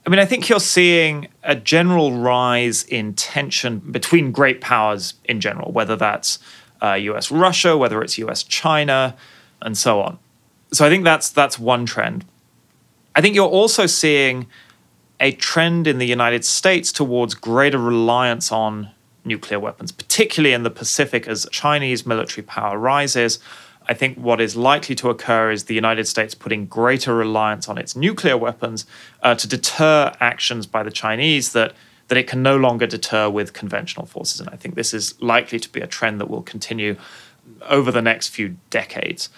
I 0.07 0.11
mean, 0.11 0.19
I 0.19 0.27
think 0.27 0.49
you're 0.51 0.61
seeing 0.61 1.29
a 1.43 1.57
general 1.57 2.13
rise 2.13 2.85
in 2.85 3.15
tension 3.15 3.79
between 3.79 4.33
great 4.33 4.61
powers 4.61 5.15
in 5.25 5.41
general, 5.41 5.73
whether 5.73 5.97
that's 5.97 6.39
uh, 6.83 6.93
US 6.93 7.31
Russia, 7.31 7.77
whether 7.77 8.03
it's 8.03 8.19
US 8.19 8.43
China, 8.43 9.17
and 9.63 9.79
so 9.79 10.03
on. 10.03 10.19
So 10.73 10.85
I 10.85 10.91
think 10.91 11.05
that's 11.05 11.31
that's 11.31 11.59
one 11.59 11.87
trend. 11.87 12.27
I 13.15 13.23
think 13.23 13.35
you're 13.35 13.49
also 13.49 13.87
seeing 13.87 14.47
a 15.21 15.33
trend 15.33 15.87
in 15.87 15.99
the 15.99 16.07
United 16.07 16.45
States 16.45 16.93
towards 16.93 17.35
greater 17.35 17.79
reliance 17.79 18.53
on 18.53 18.91
nuclear 19.25 19.59
weapons, 19.59 19.91
particularly 19.93 20.55
in 20.55 20.63
the 20.63 20.71
Pacific 20.71 21.27
as 21.27 21.47
Chinese 21.51 22.07
military 22.07 22.45
power 22.45 22.79
rises. 22.79 23.39
I 23.89 23.95
think 23.95 24.19
what 24.19 24.41
is 24.41 24.57
likely 24.57 24.95
to 24.97 25.11
occur 25.11 25.51
is 25.51 25.65
the 25.65 25.75
United 25.75 26.07
States 26.07 26.35
putting 26.35 26.67
greater 26.67 27.15
reliance 27.15 27.69
on 27.69 27.79
its 27.79 27.97
nuclear 27.97 28.37
weapons 28.37 28.85
uh, 29.23 29.35
to 29.37 29.49
deter 29.49 30.13
actions 30.21 30.67
by 30.67 30.83
the 30.83 30.91
Chinese 30.91 31.53
that 31.53 31.75
that 32.09 32.17
it 32.17 32.29
can 32.29 32.41
no 32.41 32.57
longer 32.57 32.87
deter 32.87 33.29
with 33.29 33.53
conventional 33.53 34.07
forces. 34.07 34.39
And 34.39 34.49
I 34.51 34.55
think 34.55 34.77
this 34.77 34.95
is 34.95 35.21
likely 35.21 35.59
to 35.59 35.69
be 35.69 35.81
a 35.81 35.89
trend 35.89 36.21
that 36.21 36.31
will 36.31 36.43
continue 36.43 36.95
over 37.63 37.91
the 37.91 38.01
next 38.01 38.29
few 38.29 38.57
decades. 38.71 39.29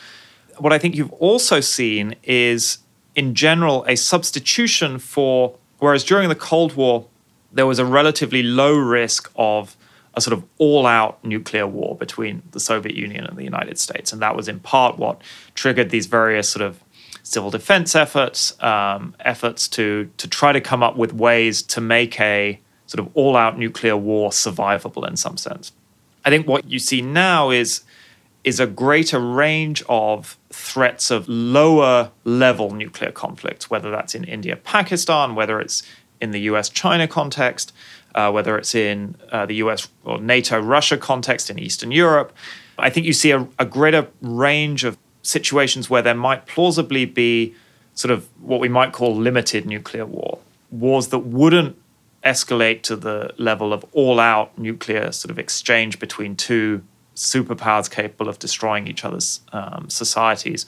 What 0.58 0.70
I 0.70 0.78
think 0.78 0.94
you've 0.94 1.12
also 1.12 1.60
seen 1.60 2.16
is 2.24 2.78
in 3.18 3.34
general, 3.34 3.84
a 3.88 3.96
substitution 3.96 5.00
for, 5.00 5.56
whereas 5.78 6.04
during 6.04 6.28
the 6.28 6.34
Cold 6.34 6.74
War, 6.74 7.06
there 7.52 7.66
was 7.66 7.78
a 7.78 7.84
relatively 7.84 8.42
low 8.42 8.76
risk 8.76 9.30
of 9.36 9.76
a 10.14 10.20
sort 10.20 10.36
of 10.36 10.44
all 10.58 10.86
out 10.86 11.22
nuclear 11.24 11.66
war 11.66 11.96
between 11.96 12.42
the 12.50 12.60
Soviet 12.60 12.94
Union 12.96 13.24
and 13.24 13.36
the 13.36 13.44
United 13.44 13.78
States. 13.78 14.12
And 14.12 14.20
that 14.20 14.36
was 14.36 14.48
in 14.48 14.60
part 14.60 14.98
what 14.98 15.22
triggered 15.54 15.90
these 15.90 16.06
various 16.06 16.48
sort 16.48 16.62
of 16.62 16.82
civil 17.22 17.50
defense 17.50 17.94
efforts, 17.94 18.60
um, 18.62 19.14
efforts 19.20 19.68
to, 19.68 20.10
to 20.16 20.28
try 20.28 20.52
to 20.52 20.60
come 20.60 20.82
up 20.82 20.96
with 20.96 21.12
ways 21.12 21.62
to 21.62 21.80
make 21.80 22.20
a 22.20 22.58
sort 22.86 23.06
of 23.06 23.10
all 23.14 23.36
out 23.36 23.58
nuclear 23.58 23.96
war 23.96 24.30
survivable 24.30 25.06
in 25.06 25.16
some 25.16 25.36
sense. 25.36 25.72
I 26.24 26.30
think 26.30 26.48
what 26.48 26.68
you 26.68 26.78
see 26.78 27.00
now 27.00 27.50
is 27.50 27.82
is 28.48 28.58
a 28.58 28.66
greater 28.66 29.20
range 29.20 29.82
of 29.90 30.38
threats 30.48 31.10
of 31.10 31.28
lower 31.28 32.10
level 32.24 32.70
nuclear 32.70 33.12
conflict, 33.12 33.70
whether 33.70 33.90
that's 33.90 34.14
in 34.14 34.24
India, 34.24 34.56
Pakistan, 34.56 35.34
whether 35.34 35.60
it's 35.60 35.82
in 36.18 36.30
the 36.30 36.40
US 36.52 36.70
China 36.70 37.06
context, 37.06 37.74
uh, 38.14 38.30
whether 38.30 38.56
it's 38.56 38.74
in 38.74 39.16
uh, 39.30 39.44
the 39.44 39.56
US 39.56 39.88
or 40.02 40.18
NATO 40.18 40.58
Russia 40.58 40.96
context 40.96 41.50
in 41.50 41.58
Eastern 41.58 41.92
Europe. 41.92 42.32
I 42.78 42.88
think 42.88 43.04
you 43.04 43.12
see 43.12 43.32
a, 43.32 43.46
a 43.58 43.66
greater 43.66 44.08
range 44.22 44.82
of 44.82 44.96
situations 45.22 45.90
where 45.90 46.00
there 46.00 46.14
might 46.14 46.46
plausibly 46.46 47.04
be 47.04 47.54
sort 47.92 48.10
of 48.10 48.26
what 48.40 48.60
we 48.60 48.68
might 48.68 48.92
call 48.92 49.14
limited 49.14 49.66
nuclear 49.66 50.06
war, 50.06 50.38
wars 50.70 51.08
that 51.08 51.18
wouldn't 51.18 51.76
escalate 52.24 52.80
to 52.82 52.96
the 52.96 53.34
level 53.36 53.74
of 53.74 53.84
all 53.92 54.18
out 54.18 54.56
nuclear 54.56 55.12
sort 55.12 55.30
of 55.30 55.38
exchange 55.38 55.98
between 55.98 56.34
two 56.34 56.82
superpowers 57.18 57.90
capable 57.90 58.28
of 58.28 58.38
destroying 58.38 58.86
each 58.86 59.04
other's 59.04 59.40
um, 59.52 59.88
societies, 59.88 60.66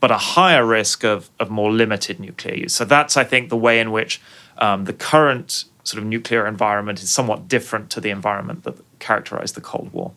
but 0.00 0.10
a 0.10 0.18
higher 0.18 0.64
risk 0.64 1.04
of, 1.04 1.28
of 1.38 1.50
more 1.50 1.72
limited 1.72 2.20
nuclear 2.20 2.54
use. 2.54 2.74
So 2.74 2.84
that's, 2.84 3.16
I 3.16 3.24
think, 3.24 3.48
the 3.48 3.56
way 3.56 3.80
in 3.80 3.90
which 3.90 4.20
um, 4.58 4.84
the 4.84 4.92
current 4.92 5.64
sort 5.84 6.02
of 6.02 6.08
nuclear 6.08 6.46
environment 6.46 7.02
is 7.02 7.10
somewhat 7.10 7.48
different 7.48 7.90
to 7.90 8.00
the 8.00 8.10
environment 8.10 8.64
that 8.64 8.76
characterized 8.98 9.54
the 9.54 9.60
Cold 9.60 9.92
War. 9.92 10.12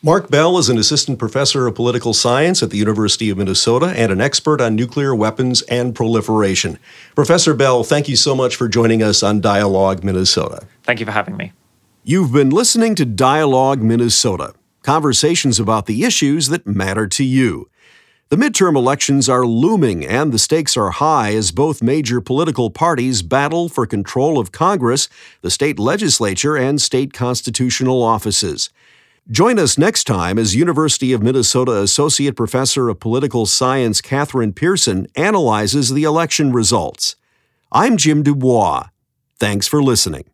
Mark 0.00 0.30
Bell 0.30 0.58
is 0.58 0.68
an 0.68 0.78
assistant 0.78 1.18
professor 1.18 1.66
of 1.66 1.74
political 1.74 2.14
science 2.14 2.62
at 2.62 2.70
the 2.70 2.76
University 2.76 3.30
of 3.30 3.38
Minnesota 3.38 3.86
and 3.96 4.12
an 4.12 4.20
expert 4.20 4.60
on 4.60 4.76
nuclear 4.76 5.12
weapons 5.12 5.62
and 5.62 5.92
proliferation. 5.92 6.78
Professor 7.16 7.52
Bell, 7.52 7.82
thank 7.82 8.08
you 8.08 8.14
so 8.14 8.36
much 8.36 8.54
for 8.54 8.68
joining 8.68 9.02
us 9.02 9.24
on 9.24 9.40
Dialogue 9.40 10.04
Minnesota. 10.04 10.68
Thank 10.84 11.00
you 11.00 11.06
for 11.06 11.10
having 11.10 11.36
me. 11.36 11.52
You've 12.04 12.32
been 12.32 12.50
listening 12.50 12.94
to 12.94 13.04
Dialogue 13.04 13.82
Minnesota, 13.82 14.54
conversations 14.88 15.60
about 15.60 15.84
the 15.84 16.02
issues 16.02 16.48
that 16.48 16.66
matter 16.66 17.06
to 17.06 17.22
you. 17.22 17.68
The 18.30 18.36
midterm 18.36 18.74
elections 18.74 19.28
are 19.28 19.44
looming 19.44 20.02
and 20.02 20.32
the 20.32 20.38
stakes 20.38 20.78
are 20.78 20.92
high 20.92 21.34
as 21.34 21.52
both 21.52 21.82
major 21.82 22.22
political 22.22 22.70
parties 22.70 23.20
battle 23.20 23.68
for 23.68 23.84
control 23.84 24.38
of 24.38 24.50
Congress, 24.50 25.10
the 25.42 25.50
state 25.50 25.78
legislature, 25.78 26.56
and 26.56 26.80
state 26.80 27.12
constitutional 27.12 28.02
offices. 28.02 28.70
Join 29.30 29.58
us 29.58 29.76
next 29.76 30.04
time 30.04 30.38
as 30.38 30.56
University 30.56 31.12
of 31.12 31.22
Minnesota 31.22 31.82
Associate 31.82 32.34
Professor 32.34 32.88
of 32.88 32.98
Political 32.98 33.44
Science 33.44 34.00
Kathryn 34.00 34.54
Pearson 34.54 35.06
analyzes 35.14 35.90
the 35.92 36.04
election 36.04 36.50
results. 36.50 37.14
I'm 37.70 37.98
Jim 37.98 38.22
Dubois. 38.22 38.88
Thanks 39.38 39.66
for 39.66 39.82
listening. 39.82 40.30